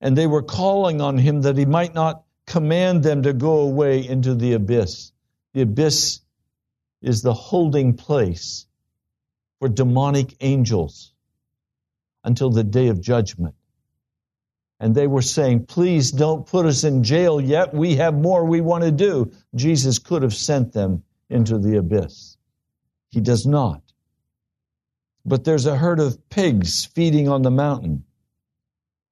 and 0.01 0.17
they 0.17 0.27
were 0.27 0.43
calling 0.43 1.01
on 1.01 1.19
him 1.19 1.43
that 1.43 1.57
he 1.57 1.67
might 1.67 1.95
not 1.95 2.25
command 2.47 3.03
them 3.03 3.23
to 3.23 3.33
go 3.33 3.61
away 3.61 4.07
into 4.07 4.35
the 4.35 4.55
abyss. 4.55 5.13
The 5.55 5.63
abyss 5.63 6.21
is 7.03 7.23
the 7.23 7.35
holding 7.35 7.95
place 7.95 8.67
for 9.59 9.69
demonic 9.69 10.37
angels 10.41 11.13
until 12.25 12.51
the 12.51 12.65
day 12.65 12.89
of 12.89 13.01
judgment. 13.01 13.55
And 14.81 14.95
they 14.95 15.07
were 15.07 15.23
saying, 15.23 15.67
Please 15.67 16.13
don't 16.13 16.47
put 16.47 16.67
us 16.67 16.85
in 16.85 17.03
jail 17.03 17.41
yet. 17.41 17.75
We 17.75 17.97
have 17.97 18.15
more 18.15 18.45
we 18.45 18.61
want 18.61 18.85
to 18.85 18.93
do. 18.93 19.33
Jesus 19.55 19.99
could 19.99 20.23
have 20.23 20.35
sent 20.35 20.73
them 20.73 21.03
into 21.29 21.59
the 21.59 21.79
abyss. 21.79 22.37
He 23.11 23.21
does 23.21 23.47
not. 23.47 23.83
But 25.25 25.45
there's 25.45 25.67
a 25.67 25.77
herd 25.77 25.99
of 26.01 26.29
pigs 26.31 26.85
feeding 26.85 27.29
on 27.29 27.43
the 27.43 27.51
mountain. 27.51 28.05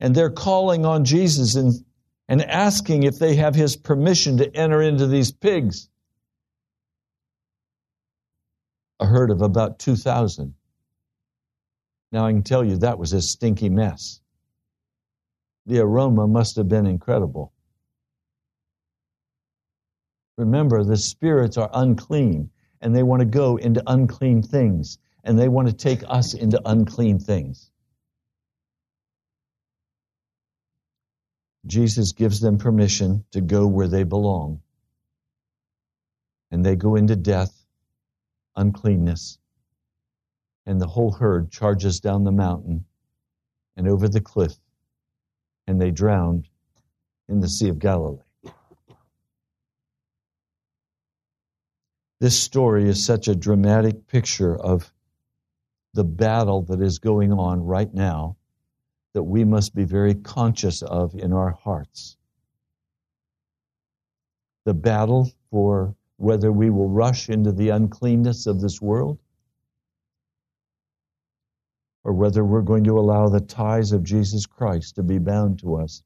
And 0.00 0.14
they're 0.14 0.30
calling 0.30 0.84
on 0.84 1.04
Jesus 1.04 1.54
and, 1.54 1.72
and 2.28 2.42
asking 2.42 3.04
if 3.04 3.18
they 3.18 3.36
have 3.36 3.54
his 3.54 3.76
permission 3.76 4.38
to 4.38 4.56
enter 4.56 4.82
into 4.82 5.06
these 5.06 5.32
pigs 5.32 5.88
a 8.98 9.06
herd 9.06 9.30
of 9.30 9.42
about 9.42 9.78
2,000. 9.78 10.54
Now 12.12 12.26
I 12.26 12.32
can 12.32 12.42
tell 12.42 12.64
you 12.64 12.78
that 12.78 12.98
was 12.98 13.12
a 13.12 13.20
stinky 13.20 13.68
mess. 13.68 14.20
The 15.66 15.80
aroma 15.80 16.26
must 16.26 16.56
have 16.56 16.68
been 16.68 16.86
incredible. 16.86 17.52
Remember, 20.38 20.84
the 20.84 20.96
spirits 20.96 21.56
are 21.56 21.70
unclean 21.72 22.50
and 22.80 22.94
they 22.94 23.02
want 23.02 23.20
to 23.20 23.26
go 23.26 23.56
into 23.56 23.82
unclean 23.86 24.42
things 24.42 24.98
and 25.24 25.38
they 25.38 25.48
want 25.48 25.68
to 25.68 25.74
take 25.74 26.04
us 26.06 26.34
into 26.34 26.60
unclean 26.64 27.18
things. 27.18 27.70
Jesus 31.66 32.12
gives 32.12 32.40
them 32.40 32.58
permission 32.58 33.24
to 33.32 33.40
go 33.40 33.66
where 33.66 33.88
they 33.88 34.04
belong. 34.04 34.60
And 36.50 36.64
they 36.64 36.76
go 36.76 36.94
into 36.94 37.16
death 37.16 37.52
uncleanness. 38.54 39.38
And 40.64 40.80
the 40.80 40.86
whole 40.86 41.12
herd 41.12 41.50
charges 41.50 42.00
down 42.00 42.24
the 42.24 42.32
mountain 42.32 42.84
and 43.76 43.86
over 43.86 44.08
the 44.08 44.20
cliff, 44.20 44.54
and 45.66 45.80
they 45.80 45.90
drowned 45.90 46.48
in 47.28 47.40
the 47.40 47.48
Sea 47.48 47.68
of 47.68 47.78
Galilee. 47.78 48.22
This 52.18 52.38
story 52.38 52.88
is 52.88 53.04
such 53.04 53.28
a 53.28 53.34
dramatic 53.34 54.06
picture 54.06 54.56
of 54.56 54.90
the 55.92 56.04
battle 56.04 56.62
that 56.62 56.80
is 56.80 56.98
going 56.98 57.32
on 57.32 57.62
right 57.62 57.92
now 57.92 58.36
that 59.16 59.22
we 59.22 59.44
must 59.44 59.74
be 59.74 59.84
very 59.84 60.12
conscious 60.12 60.82
of 60.82 61.14
in 61.14 61.32
our 61.32 61.52
hearts. 61.52 62.18
The 64.66 64.74
battle 64.74 65.32
for 65.50 65.94
whether 66.18 66.52
we 66.52 66.68
will 66.68 66.90
rush 66.90 67.30
into 67.30 67.50
the 67.50 67.70
uncleanness 67.70 68.46
of 68.46 68.60
this 68.60 68.82
world 68.82 69.18
or 72.04 72.12
whether 72.12 72.44
we're 72.44 72.60
going 72.60 72.84
to 72.84 72.98
allow 72.98 73.30
the 73.30 73.40
ties 73.40 73.90
of 73.92 74.04
Jesus 74.04 74.44
Christ 74.44 74.96
to 74.96 75.02
be 75.02 75.16
bound 75.16 75.60
to 75.60 75.76
us 75.76 76.02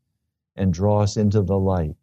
and 0.54 0.72
draw 0.72 1.02
us 1.02 1.16
into 1.16 1.42
the 1.42 1.58
light. 1.58 1.96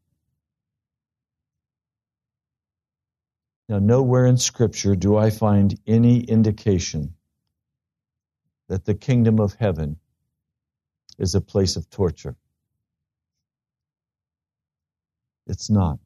Now, 3.69 3.79
nowhere 3.79 4.25
in 4.25 4.35
Scripture 4.35 4.97
do 4.97 5.15
I 5.15 5.29
find 5.29 5.79
any 5.87 6.19
indication 6.19 7.13
that 8.67 8.83
the 8.83 8.93
kingdom 8.93 9.39
of 9.39 9.53
heaven 9.53 9.97
is 11.17 11.35
a 11.35 11.41
place 11.41 11.75
of 11.75 11.89
torture. 11.89 12.35
It's 15.47 15.69
not. 15.69 15.99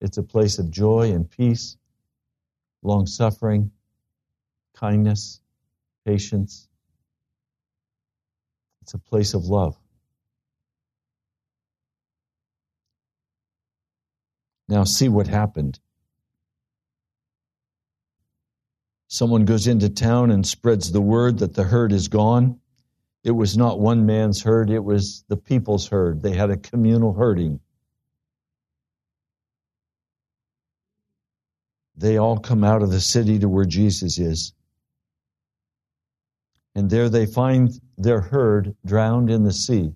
It's 0.00 0.18
a 0.18 0.22
place 0.22 0.58
of 0.58 0.70
joy 0.70 1.12
and 1.12 1.28
peace, 1.28 1.76
long 2.82 3.06
suffering, 3.06 3.72
kindness, 4.74 5.40
patience. 6.04 6.68
It's 8.82 8.94
a 8.94 8.98
place 8.98 9.34
of 9.34 9.46
love. 9.46 9.76
Now, 14.68 14.84
see 14.84 15.08
what 15.08 15.26
happened. 15.26 15.80
Someone 19.08 19.46
goes 19.46 19.66
into 19.66 19.88
town 19.88 20.30
and 20.30 20.46
spreads 20.46 20.92
the 20.92 21.00
word 21.00 21.38
that 21.38 21.54
the 21.54 21.64
herd 21.64 21.92
is 21.92 22.08
gone. 22.08 22.60
It 23.28 23.36
was 23.36 23.58
not 23.58 23.78
one 23.78 24.06
man's 24.06 24.42
herd, 24.42 24.70
it 24.70 24.82
was 24.82 25.22
the 25.28 25.36
people's 25.36 25.86
herd. 25.86 26.22
They 26.22 26.32
had 26.32 26.48
a 26.48 26.56
communal 26.56 27.12
herding. 27.12 27.60
They 31.94 32.16
all 32.16 32.38
come 32.38 32.64
out 32.64 32.82
of 32.82 32.90
the 32.90 33.02
city 33.02 33.38
to 33.40 33.46
where 33.46 33.66
Jesus 33.66 34.18
is. 34.18 34.54
And 36.74 36.88
there 36.88 37.10
they 37.10 37.26
find 37.26 37.70
their 37.98 38.22
herd 38.22 38.74
drowned 38.86 39.28
in 39.28 39.44
the 39.44 39.52
sea. 39.52 39.92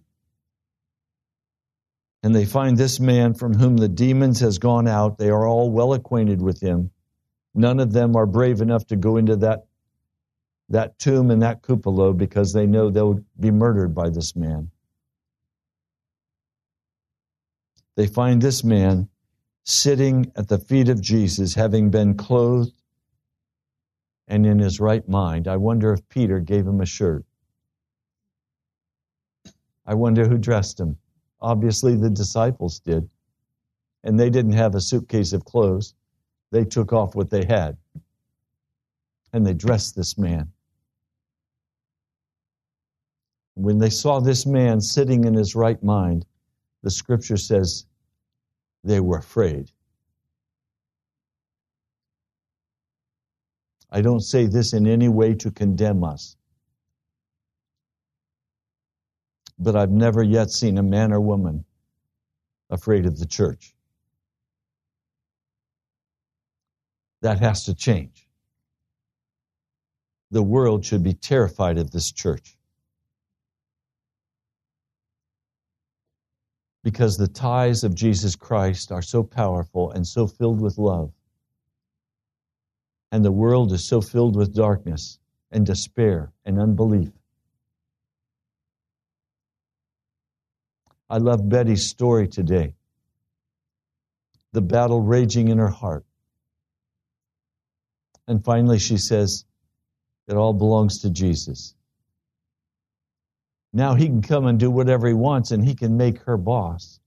And 2.23 2.35
they 2.35 2.45
find 2.45 2.77
this 2.77 3.01
man 3.01 3.33
from 3.33 3.55
whom 3.55 3.79
the 3.79 3.88
demons 3.88 4.40
has 4.40 4.59
gone 4.59 4.87
out. 4.87 5.16
They 5.16 5.31
are 5.31 5.47
all 5.47 5.71
well 5.71 5.95
acquainted 5.95 6.42
with 6.42 6.61
him. 6.61 6.90
None 7.55 7.81
of 7.81 7.95
them 7.95 8.14
are 8.14 8.27
brave 8.27 8.61
enough 8.61 8.87
to 8.88 8.97
go 8.97 9.16
into 9.16 9.37
that, 9.37 9.64
that 10.68 10.98
tomb 10.98 11.31
and 11.31 11.42
that 11.42 11.62
cupola 11.62 12.12
because 12.14 12.53
they 12.53 12.66
know 12.66 12.90
they'll 12.90 13.20
be 13.38 13.51
murdered 13.51 13.94
by 13.94 14.09
this 14.09 14.35
man. 14.37 14.70
They 17.96 18.07
find 18.07 18.40
this 18.40 18.64
man 18.64 19.09
sitting 19.64 20.33
at 20.35 20.48
the 20.48 20.59
feet 20.59 20.88
of 20.88 21.01
Jesus, 21.01 21.55
having 21.55 21.90
been 21.90 22.16
clothed 22.16 22.72
and 24.29 24.46
in 24.46 24.59
his 24.59 24.81
right 24.81 25.07
mind. 25.09 25.46
I 25.46 25.57
wonder 25.57 25.92
if 25.92 26.09
Peter 26.09 26.40
gave 26.40 26.66
him 26.66 26.81
a 26.81 26.87
shirt. 26.87 27.25
I 29.85 29.94
wonder 29.94 30.27
who 30.27 30.38
dressed 30.38 30.81
him. 30.81 30.96
Obviously, 31.40 31.96
the 31.96 32.11
disciples 32.11 32.79
did. 32.81 33.09
And 34.05 34.18
they 34.18 34.31
didn't 34.31 34.53
have 34.53 34.75
a 34.75 34.81
suitcase 34.81 35.33
of 35.33 35.44
clothes, 35.44 35.94
they 36.51 36.64
took 36.64 36.92
off 36.92 37.14
what 37.14 37.31
they 37.31 37.44
had. 37.44 37.77
And 39.33 39.47
they 39.47 39.55
dressed 39.55 39.97
this 39.97 40.18
man. 40.18 40.53
When 43.55 43.79
they 43.79 43.90
saw 43.90 44.21
this 44.21 44.47
man 44.47 44.81
sitting 44.81 45.25
in 45.25 45.35
his 45.35 45.55
right 45.55 45.83
mind, 45.83 46.27
the 46.83 46.90
scripture 46.90 47.37
says 47.37 47.87
they 48.85 49.01
were 49.01 49.18
afraid. 49.18 49.71
I 53.90 54.01
don't 54.01 54.21
say 54.21 54.47
this 54.47 54.73
in 54.73 54.87
any 54.87 55.09
way 55.09 55.35
to 55.35 55.51
condemn 55.51 56.03
us. 56.03 56.37
But 59.59 59.77
I've 59.77 59.90
never 59.90 60.23
yet 60.23 60.51
seen 60.51 60.79
a 60.79 60.83
man 60.83 61.12
or 61.12 61.21
woman 61.21 61.64
afraid 62.71 63.05
of 63.05 63.18
the 63.18 63.27
church. 63.27 63.75
That 67.21 67.38
has 67.38 67.66
to 67.66 67.75
change. 67.75 68.21
The 70.33 70.42
world 70.42 70.85
should 70.85 71.05
be 71.05 71.14
terrified 71.14 71.79
of 71.79 71.92
this 71.92 72.11
church. 72.11 72.57
Because 76.83 77.16
the 77.16 77.29
ties 77.29 77.85
of 77.85 77.95
Jesus 77.95 78.35
Christ 78.35 78.90
are 78.90 79.03
so 79.03 79.23
powerful 79.23 79.92
and 79.92 80.05
so 80.05 80.27
filled 80.27 80.61
with 80.61 80.77
love 80.79 81.12
and 83.12 83.23
the 83.23 83.31
world 83.31 83.73
is 83.73 83.87
so 83.87 84.01
filled 84.01 84.35
with 84.35 84.55
darkness 84.55 85.18
and 85.51 85.66
despair 85.66 86.33
and 86.47 86.59
unbelief. 86.59 87.11
I 91.11 91.18
love 91.18 91.47
Betty's 91.47 91.87
story 91.90 92.27
today. 92.27 92.75
The 94.53 94.62
battle 94.62 95.03
raging 95.03 95.49
in 95.49 95.59
her 95.59 95.68
heart. 95.68 96.07
And 98.27 98.42
finally, 98.42 98.79
she 98.79 98.97
says, 98.97 99.45
It 100.28 100.37
all 100.37 100.52
belongs 100.52 101.00
to 101.00 101.11
Jesus. 101.11 101.74
Now 103.72 103.94
he 103.94 104.06
can 104.06 104.22
come 104.22 104.46
and 104.46 104.58
do 104.58 104.70
whatever 104.70 105.08
he 105.08 105.14
wants, 105.14 105.50
and 105.50 105.64
he 105.64 105.74
can 105.74 105.96
make 105.96 106.18
her 106.22 106.37
boss 106.37 107.00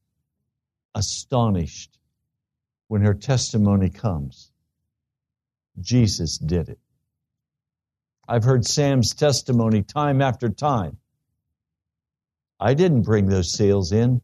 astonished 0.95 1.99
when 2.87 3.01
her 3.01 3.13
testimony 3.13 3.89
comes. 3.89 4.51
Jesus 5.79 6.37
did 6.37 6.69
it. 6.69 6.79
I've 8.27 8.43
heard 8.43 8.65
Sam's 8.65 9.13
testimony 9.13 9.83
time 9.83 10.21
after 10.21 10.49
time. 10.49 10.97
I 12.59 12.73
didn't 12.73 13.03
bring 13.03 13.27
those 13.27 13.51
sales 13.51 13.91
in. 13.91 14.21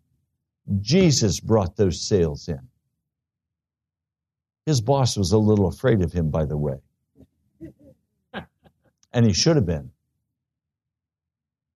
Jesus 0.79 1.39
brought 1.39 1.75
those 1.75 2.07
sales 2.07 2.47
in. 2.47 2.69
His 4.65 4.81
boss 4.81 5.17
was 5.17 5.31
a 5.31 5.37
little 5.37 5.67
afraid 5.67 6.01
of 6.01 6.13
him, 6.13 6.29
by 6.29 6.45
the 6.45 6.57
way. 6.57 6.77
And 9.13 9.25
he 9.25 9.33
should 9.33 9.55
have 9.55 9.65
been. 9.65 9.91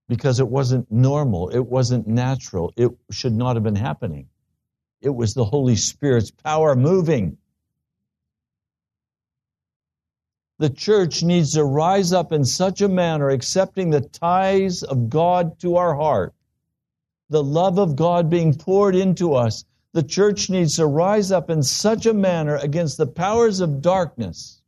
Because 0.07 0.39
it 0.39 0.47
wasn't 0.47 0.91
normal. 0.91 1.49
It 1.49 1.65
wasn't 1.65 2.07
natural. 2.07 2.73
It 2.77 2.91
should 3.11 3.33
not 3.33 3.55
have 3.55 3.63
been 3.63 3.75
happening. 3.75 4.29
It 5.01 5.09
was 5.09 5.33
the 5.33 5.45
Holy 5.45 5.75
Spirit's 5.75 6.31
power 6.31 6.75
moving. 6.75 7.37
the 10.57 10.69
church 10.69 11.21
needs 11.21 11.53
to 11.53 11.63
rise 11.63 12.13
up 12.13 12.31
in 12.31 12.45
such 12.45 12.81
a 12.81 12.87
manner, 12.87 13.29
accepting 13.29 13.89
the 13.89 14.01
ties 14.01 14.83
of 14.83 15.09
God 15.09 15.59
to 15.59 15.75
our 15.75 15.95
heart, 15.95 16.33
the 17.29 17.43
love 17.43 17.77
of 17.77 17.95
God 17.95 18.29
being 18.29 18.53
poured 18.53 18.95
into 18.95 19.33
us. 19.33 19.65
The 19.93 20.03
church 20.03 20.49
needs 20.49 20.75
to 20.77 20.85
rise 20.85 21.31
up 21.31 21.49
in 21.49 21.63
such 21.63 22.05
a 22.05 22.13
manner 22.13 22.55
against 22.55 22.97
the 22.97 23.07
powers 23.07 23.59
of 23.59 23.81
darkness 23.81 24.61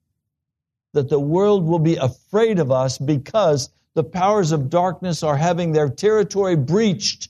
that 0.94 1.10
the 1.10 1.20
world 1.20 1.66
will 1.66 1.80
be 1.80 1.96
afraid 1.96 2.60
of 2.60 2.72
us 2.72 2.98
because 2.98 3.70
the 3.94 4.04
powers 4.04 4.52
of 4.52 4.70
darkness 4.70 5.24
are 5.24 5.38
having 5.38 5.72
their 5.72 5.90
territory 5.90 6.56
breached 6.56 7.30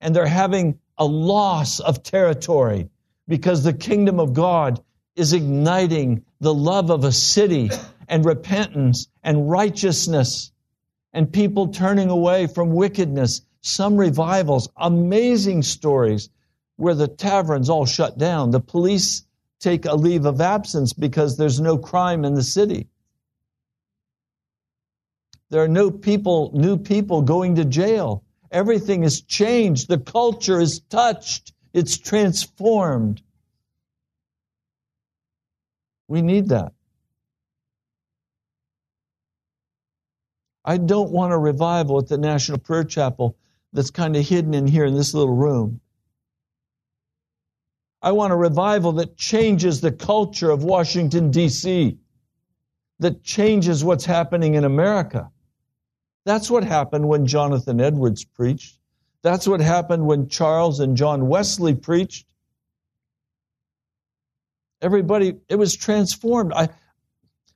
and 0.00 0.14
they're 0.14 0.26
having 0.26 0.78
a 0.98 1.04
loss 1.04 1.80
of 1.80 2.02
territory 2.02 2.88
because 3.28 3.62
the 3.62 3.72
kingdom 3.72 4.20
of 4.20 4.32
God 4.34 4.82
is 5.16 5.32
igniting 5.32 6.24
the 6.40 6.52
love 6.52 6.90
of 6.90 7.04
a 7.04 7.12
city 7.12 7.70
and 8.08 8.24
repentance 8.24 9.08
and 9.22 9.48
righteousness 9.48 10.52
and 11.12 11.32
people 11.32 11.68
turning 11.68 12.10
away 12.10 12.46
from 12.46 12.72
wickedness. 12.72 13.42
Some 13.60 13.96
revivals, 13.96 14.68
amazing 14.76 15.62
stories 15.62 16.28
where 16.76 16.94
the 16.94 17.08
taverns 17.08 17.70
all 17.70 17.86
shut 17.86 18.18
down. 18.18 18.50
The 18.50 18.60
police 18.60 19.24
take 19.62 19.84
a 19.84 19.94
leave 19.94 20.26
of 20.26 20.40
absence 20.40 20.92
because 20.92 21.36
there's 21.36 21.60
no 21.60 21.78
crime 21.78 22.24
in 22.24 22.34
the 22.34 22.42
city. 22.42 22.88
There 25.50 25.62
are 25.62 25.68
no 25.68 25.90
people, 25.90 26.50
new 26.54 26.76
people 26.76 27.22
going 27.22 27.54
to 27.56 27.64
jail. 27.64 28.24
Everything 28.50 29.04
is 29.04 29.22
changed. 29.22 29.88
The 29.88 29.98
culture 29.98 30.60
is 30.60 30.80
touched. 30.90 31.52
It's 31.72 31.96
transformed. 31.98 33.22
We 36.08 36.22
need 36.22 36.48
that. 36.48 36.72
I 40.64 40.76
don't 40.76 41.10
want 41.10 41.32
a 41.32 41.38
revival 41.38 41.98
at 41.98 42.08
the 42.08 42.18
National 42.18 42.58
Prayer 42.58 42.84
Chapel 42.84 43.36
that's 43.72 43.90
kind 43.90 44.16
of 44.16 44.26
hidden 44.26 44.54
in 44.54 44.66
here 44.66 44.84
in 44.84 44.94
this 44.94 45.14
little 45.14 45.34
room. 45.34 45.80
I 48.02 48.12
want 48.12 48.32
a 48.32 48.36
revival 48.36 48.92
that 48.92 49.16
changes 49.16 49.80
the 49.80 49.92
culture 49.92 50.50
of 50.50 50.64
Washington, 50.64 51.30
D.C., 51.30 51.98
that 52.98 53.22
changes 53.22 53.84
what's 53.84 54.04
happening 54.04 54.54
in 54.54 54.64
America. 54.64 55.30
That's 56.24 56.50
what 56.50 56.64
happened 56.64 57.08
when 57.08 57.26
Jonathan 57.26 57.80
Edwards 57.80 58.24
preached. 58.24 58.78
That's 59.22 59.46
what 59.46 59.60
happened 59.60 60.06
when 60.06 60.28
Charles 60.28 60.80
and 60.80 60.96
John 60.96 61.28
Wesley 61.28 61.74
preached. 61.74 62.26
Everybody, 64.80 65.36
it 65.48 65.56
was 65.56 65.76
transformed. 65.76 66.52
I, 66.52 66.68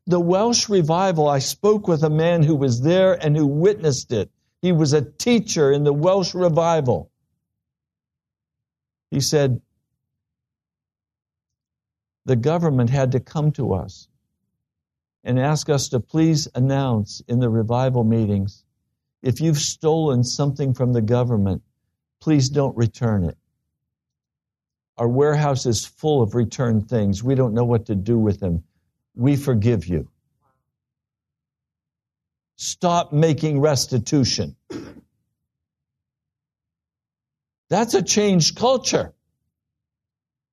the 0.07 0.21
Welsh 0.21 0.69
revival, 0.69 1.29
I 1.29 1.41
spoke 1.41 1.89
with 1.89 2.05
a 2.05 2.11
man 2.11 2.45
who 2.45 2.55
was 2.55 2.81
there 2.81 3.15
and 3.15 3.37
who 3.37 3.47
witnessed 3.47 4.13
it. 4.13 4.31
He 4.63 4.73
was 4.73 4.93
a 4.93 5.03
teacher 5.03 5.73
in 5.73 5.85
the 5.85 5.93
Welsh 5.93 6.35
revival. 6.35 7.11
He 9.11 9.21
said, 9.21 9.61
the 12.27 12.37
government 12.37 12.91
had 12.91 13.13
to 13.13 13.21
come 13.21 13.53
to 13.53 13.73
us 13.73 14.09
and 15.25 15.39
ask 15.39 15.71
us 15.71 15.89
to 15.89 16.01
please 16.01 16.49
announce 16.55 17.23
in 17.29 17.39
the 17.39 17.49
revival 17.49 18.05
meetings 18.05 18.65
if 19.23 19.41
you've 19.41 19.59
stolen 19.59 20.23
something 20.23 20.75
from 20.75 20.93
the 20.93 21.03
government, 21.03 21.63
please 22.21 22.49
don't 22.49 22.77
return 22.77 23.25
it. 23.25 23.37
Our 24.99 25.09
warehouse 25.09 25.67
is 25.67 25.85
full 25.85 26.23
of 26.23 26.35
returned 26.35 26.89
things. 26.89 27.23
We 27.23 27.35
don't 27.35 27.55
know 27.55 27.65
what 27.65 27.87
to 27.87 27.95
do 27.95 28.19
with 28.19 28.41
them. 28.41 28.65
We 29.15 29.37
forgive 29.37 29.87
you. 29.87 30.09
Stop 32.57 33.13
making 33.13 33.61
restitution. 33.61 34.57
That's 37.69 37.95
a 37.95 38.03
changed 38.03 38.57
culture. 38.57 39.13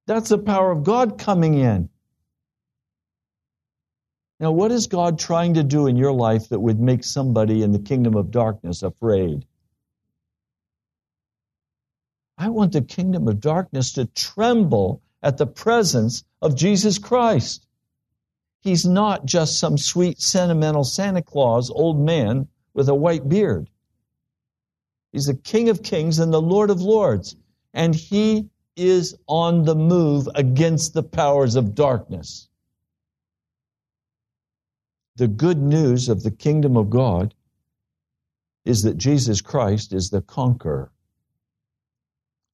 That's 0.05 0.29
the 0.29 0.37
power 0.37 0.71
of 0.71 0.83
God 0.83 1.17
coming 1.17 1.55
in. 1.55 1.89
Now, 4.39 4.51
what 4.51 4.71
is 4.71 4.87
God 4.87 5.19
trying 5.19 5.53
to 5.53 5.63
do 5.63 5.87
in 5.87 5.95
your 5.95 6.11
life 6.11 6.49
that 6.49 6.59
would 6.59 6.79
make 6.79 7.03
somebody 7.03 7.63
in 7.63 7.71
the 7.71 7.79
kingdom 7.79 8.15
of 8.15 8.31
darkness 8.31 8.83
afraid? 8.83 9.45
I 12.37 12.49
want 12.49 12.73
the 12.73 12.81
kingdom 12.81 13.27
of 13.27 13.39
darkness 13.39 13.93
to 13.93 14.05
tremble 14.05 15.01
at 15.21 15.37
the 15.37 15.47
presence 15.47 16.25
of 16.41 16.57
Jesus 16.57 16.97
Christ. 16.97 17.65
He's 18.59 18.85
not 18.85 19.25
just 19.25 19.59
some 19.59 19.77
sweet, 19.77 20.21
sentimental 20.21 20.83
Santa 20.83 21.21
Claus 21.21 21.69
old 21.69 21.99
man 21.99 22.47
with 22.73 22.89
a 22.89 22.95
white 22.95 23.29
beard. 23.29 23.69
He's 25.13 25.27
the 25.27 25.35
King 25.35 25.69
of 25.69 25.83
Kings 25.83 26.19
and 26.19 26.33
the 26.33 26.41
Lord 26.41 26.69
of 26.69 26.81
Lords. 26.81 27.35
And 27.73 27.93
he 27.93 28.49
is 28.75 29.15
on 29.27 29.63
the 29.63 29.75
move 29.75 30.27
against 30.35 30.93
the 30.93 31.03
powers 31.03 31.55
of 31.55 31.75
darkness. 31.75 32.49
The 35.15 35.27
good 35.27 35.59
news 35.59 36.09
of 36.09 36.23
the 36.23 36.31
kingdom 36.31 36.75
of 36.75 36.89
God 36.89 37.35
is 38.65 38.81
that 38.83 38.97
Jesus 38.97 39.41
Christ 39.41 39.93
is 39.93 40.09
the 40.09 40.21
conqueror, 40.21 40.91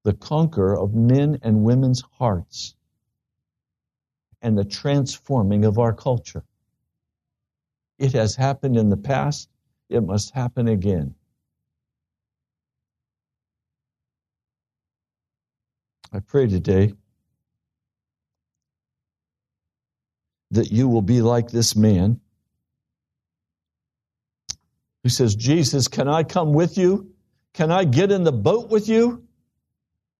the 0.04 0.14
conqueror 0.14 0.78
of 0.78 0.94
men 0.94 1.40
and 1.42 1.64
women's 1.64 2.02
hearts 2.18 2.76
and 4.42 4.58
the 4.58 4.66
transforming 4.66 5.66
of 5.66 5.78
our 5.80 5.94
culture. 5.94 6.44
It 7.98 8.14
has 8.14 8.36
happened 8.36 8.78
in 8.78 8.90
the 8.90 8.98
past, 8.98 9.50
it 9.90 10.02
must 10.02 10.32
happen 10.32 10.68
again. 10.68 11.16
I 16.12 16.20
pray 16.20 16.48
today 16.48 16.94
that 20.52 20.72
you 20.72 20.88
will 20.88 21.04
be 21.04 21.22
like 21.22 21.50
this 21.50 21.76
man 21.76 22.20
who 25.04 25.10
says, 25.10 25.36
Jesus, 25.36 25.88
can 25.88 26.08
I 26.08 26.24
come 26.24 26.54
with 26.54 26.78
you? 26.78 27.12
Can 27.54 27.72
I 27.72 27.84
get 27.84 28.12
in 28.12 28.24
the 28.24 28.32
boat 28.32 28.70
with 28.70 28.90
you? 28.90 29.24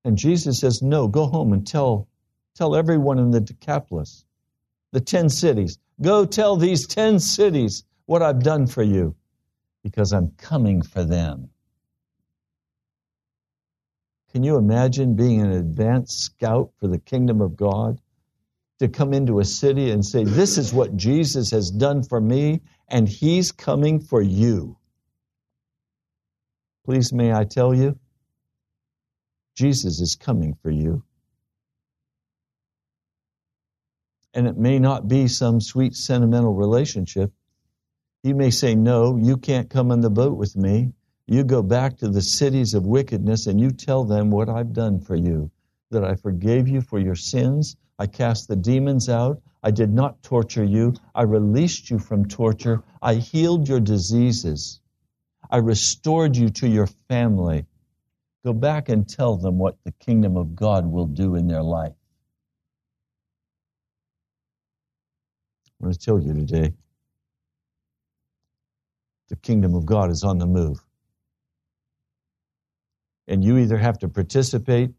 And 0.06 0.18
Jesus 0.18 0.60
says, 0.60 0.82
No, 0.82 1.08
go 1.08 1.26
home 1.26 1.54
and 1.54 1.66
tell, 1.66 2.08
tell 2.56 2.76
everyone 2.76 3.20
in 3.20 3.32
the 3.32 3.42
Decapolis, 3.42 4.26
the 4.92 5.02
10 5.02 5.30
cities, 5.30 5.80
go 6.02 6.26
tell 6.26 6.56
these 6.56 6.88
10 6.88 7.20
cities 7.20 7.84
what 8.06 8.22
I've 8.22 8.44
done 8.44 8.68
for 8.68 8.84
you 8.84 9.16
because 9.84 10.14
I'm 10.14 10.32
coming 10.38 10.82
for 10.82 11.04
them. 11.04 11.50
Can 14.32 14.44
you 14.44 14.58
imagine 14.58 15.16
being 15.16 15.42
an 15.42 15.52
advanced 15.52 16.20
scout 16.20 16.72
for 16.80 16.88
the 16.88 17.00
kingdom 17.00 17.42
of 17.42 17.56
God? 17.56 18.00
To 18.80 18.88
come 18.88 19.14
into 19.14 19.40
a 19.40 19.46
city 19.46 19.92
and 19.92 20.06
say, 20.06 20.24
This 20.24 20.58
is 20.58 20.74
what 20.74 20.96
Jesus 20.96 21.52
has 21.52 21.70
done 21.70 22.04
for 22.04 22.22
me, 22.22 22.62
and 22.88 23.10
he's 23.10 23.52
coming 23.52 24.00
for 24.00 24.22
you. 24.22 24.78
Please, 26.86 27.12
may 27.12 27.34
I 27.34 27.44
tell 27.44 27.74
you, 27.74 28.00
Jesus 29.56 30.00
is 30.00 30.16
coming 30.16 30.56
for 30.64 30.72
you. 30.72 31.04
And 34.34 34.48
it 34.48 34.58
may 34.58 34.80
not 34.80 35.08
be 35.08 35.28
some 35.28 35.60
sweet 35.60 35.96
sentimental 35.96 36.54
relationship. 36.54 37.34
He 38.24 38.34
may 38.34 38.52
say, 38.52 38.76
No, 38.76 39.18
you 39.18 39.38
can't 39.38 39.70
come 39.70 39.92
on 39.92 40.02
the 40.02 40.10
boat 40.10 40.38
with 40.38 40.56
me. 40.56 40.94
You 41.32 41.44
go 41.44 41.62
back 41.62 41.96
to 41.98 42.08
the 42.08 42.24
cities 42.24 42.74
of 42.74 42.88
wickedness 42.88 43.46
and 43.46 43.62
you 43.62 43.70
tell 43.70 44.04
them 44.04 44.32
what 44.32 44.50
I've 44.50 44.74
done 44.74 45.00
for 45.00 45.16
you 45.16 45.52
that 45.92 46.04
I 46.04 46.16
forgave 46.16 46.68
you 46.68 46.82
for 46.82 46.98
your 46.98 47.14
sins. 47.14 47.76
I 48.00 48.08
cast 48.08 48.48
the 48.48 48.56
demons 48.56 49.10
out. 49.10 49.40
I 49.62 49.70
did 49.70 49.94
not 49.94 50.24
torture 50.24 50.64
you. 50.64 50.96
I 51.14 51.22
released 51.22 51.92
you 51.92 52.00
from 52.00 52.28
torture. 52.28 52.82
I 53.04 53.14
healed 53.14 53.70
your 53.70 53.80
diseases. 53.80 54.82
I 55.52 55.58
restored 55.58 56.36
you 56.36 56.50
to 56.50 56.68
your 56.68 56.88
family. 57.08 57.68
Go 58.44 58.52
back 58.52 58.90
and 58.90 59.08
tell 59.08 59.38
them 59.38 59.60
what 59.60 59.78
the 59.84 59.92
kingdom 60.00 60.36
of 60.36 60.56
God 60.56 60.92
will 60.92 61.06
do 61.06 61.36
in 61.36 61.46
their 61.46 61.62
life. 61.62 61.94
I 65.80 65.86
want 65.86 65.94
to 65.94 66.04
tell 66.04 66.20
you 66.20 66.34
today 66.34 66.74
the 69.28 69.36
kingdom 69.36 69.76
of 69.76 69.86
God 69.86 70.10
is 70.10 70.24
on 70.24 70.40
the 70.40 70.48
move 70.48 70.84
and 73.30 73.44
you 73.44 73.58
either 73.58 73.78
have 73.78 74.00
to 74.00 74.10
participate 74.10 74.92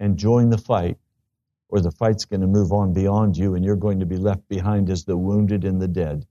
and 0.00 0.16
join 0.16 0.50
the 0.50 0.58
fight, 0.58 0.96
or 1.68 1.80
the 1.80 1.90
fight's 1.90 2.24
going 2.24 2.40
to 2.40 2.46
move 2.46 2.72
on 2.72 2.92
beyond 2.92 3.36
you 3.36 3.54
and 3.54 3.64
you're 3.64 3.76
going 3.76 4.00
to 4.00 4.06
be 4.06 4.16
left 4.16 4.48
behind 4.48 4.88
as 4.88 5.04
the 5.04 5.16
wounded 5.16 5.64
and 5.64 5.80
the 5.80 5.88
dead. 5.88 6.26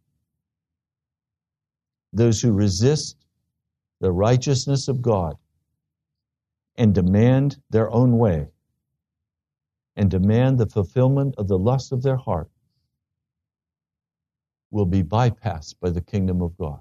Those 2.14 2.42
who 2.42 2.52
resist 2.52 3.18
the 4.02 4.12
righteousness 4.12 4.88
of 4.88 5.02
God 5.02 5.38
and 6.78 6.94
demand 6.94 7.58
their 7.70 7.92
own 7.92 8.18
way 8.18 8.48
and 9.96 10.10
demand 10.10 10.58
the 10.58 10.68
fulfillment 10.68 11.36
of 11.38 11.48
the 11.48 11.58
lust 11.58 11.92
of 11.92 12.02
their 12.02 12.18
heart 12.18 12.50
will 14.72 14.86
be 14.86 15.04
bypassed 15.04 15.76
by 15.80 15.90
the 15.90 16.02
kingdom 16.02 16.42
of 16.42 16.58
God. 16.58 16.80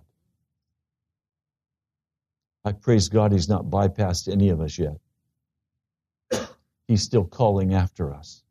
I 2.64 2.72
praise 2.72 3.08
God 3.08 3.32
he's 3.32 3.48
not 3.48 3.66
bypassed 3.66 4.32
any 4.32 4.48
of 4.48 4.60
us 4.60 4.78
yet. 4.78 4.96
He's 6.88 7.02
still 7.02 7.24
calling 7.24 7.74
after 7.74 8.12
us. 8.12 8.42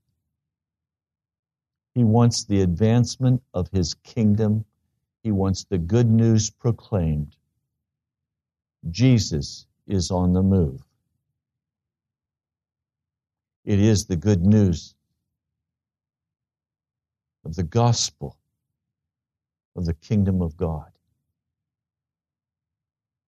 He 1.96 2.04
wants 2.04 2.46
the 2.46 2.62
advancement 2.62 3.42
of 3.54 3.70
his 3.72 3.94
kingdom. 4.04 4.66
He 5.24 5.32
wants 5.32 5.66
the 5.66 5.78
good 5.78 6.10
news 6.10 6.50
proclaimed. 6.50 7.36
Jesus 8.90 9.68
is 9.88 10.12
on 10.12 10.34
the 10.34 10.42
move. 10.42 10.82
It 13.66 13.80
is 13.80 14.06
the 14.06 14.16
good 14.16 14.46
news 14.46 14.96
of 17.46 17.56
the 17.56 17.64
gospel 17.64 18.38
of 19.76 19.86
the 19.86 19.94
kingdom 19.94 20.42
of 20.42 20.58
God 20.58 20.93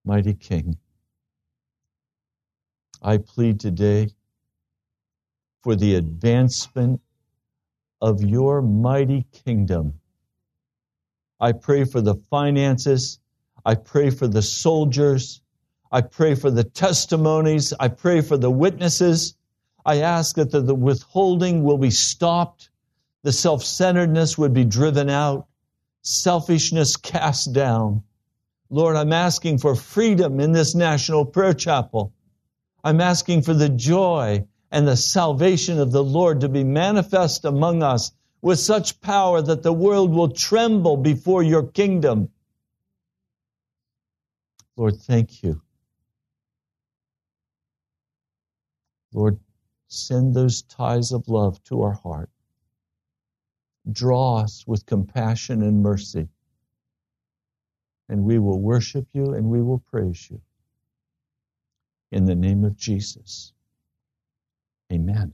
mighty 0.06 0.34
King. 0.34 0.78
I 3.02 3.18
plead 3.18 3.60
today 3.60 4.10
for 5.64 5.76
the 5.76 5.96
advancement 5.96 7.02
of 8.02 8.22
your 8.22 8.62
mighty 8.62 9.26
kingdom. 9.46 10.00
I 11.40 11.52
pray 11.52 11.86
for 11.86 12.02
the 12.02 12.16
finances. 12.30 13.20
I 13.66 13.76
pray 13.76 14.10
for 14.10 14.28
the 14.28 14.42
soldiers. 14.42 15.42
I 15.92 16.02
pray 16.02 16.36
for 16.36 16.52
the 16.52 16.64
testimonies. 16.64 17.74
I 17.80 17.88
pray 17.88 18.22
for 18.22 18.38
the 18.38 18.52
witnesses. 18.52 19.36
I 19.86 20.02
ask 20.02 20.36
that 20.36 20.52
the, 20.52 20.62
the 20.62 20.76
withholding 20.76 21.64
will 21.64 21.78
be 21.78 21.92
stopped, 21.92 22.70
the 23.24 23.32
self 23.32 23.64
centeredness 23.64 24.38
would 24.38 24.54
be 24.54 24.66
driven 24.66 25.10
out, 25.10 25.48
selfishness 26.02 26.96
cast 26.96 27.54
down. 27.54 28.04
Lord, 28.70 28.96
I'm 28.96 29.14
asking 29.14 29.60
for 29.60 29.76
freedom 29.76 30.40
in 30.40 30.52
this 30.52 30.76
National 30.76 31.26
Prayer 31.26 31.54
Chapel. 31.54 32.14
I'm 32.84 33.02
asking 33.02 33.44
for 33.44 33.54
the 33.54 33.70
joy 33.70 34.48
and 34.72 34.88
the 34.88 34.98
salvation 34.98 35.80
of 35.80 35.92
the 35.92 36.04
Lord 36.04 36.42
to 36.42 36.50
be 36.50 36.64
manifest 36.64 37.46
among 37.46 37.84
us 37.84 38.12
with 38.42 38.60
such 38.60 39.02
power 39.02 39.42
that 39.42 39.64
the 39.64 39.74
world 39.74 40.12
will 40.12 40.30
tremble 40.30 40.98
before 40.98 41.44
your 41.44 41.64
kingdom. 41.64 42.30
Lord, 44.76 44.98
thank 44.98 45.42
you. 45.42 45.62
Lord, 49.14 49.40
send 49.88 50.34
those 50.34 50.62
ties 50.64 51.12
of 51.12 51.30
love 51.30 51.64
to 51.66 51.84
our 51.84 51.94
heart. 51.94 52.30
Draw 53.90 54.40
us 54.40 54.66
with 54.68 54.86
compassion 54.86 55.62
and 55.62 55.82
mercy. 55.82 56.28
And 58.10 58.24
we 58.24 58.40
will 58.40 58.60
worship 58.60 59.08
you 59.14 59.34
and 59.34 59.48
we 59.48 59.62
will 59.62 59.80
praise 59.80 60.30
you. 60.30 60.42
In 62.12 62.26
the 62.26 62.36
name 62.36 62.64
of 62.64 62.78
Jesus. 62.78 63.54
Amen. 64.92 65.34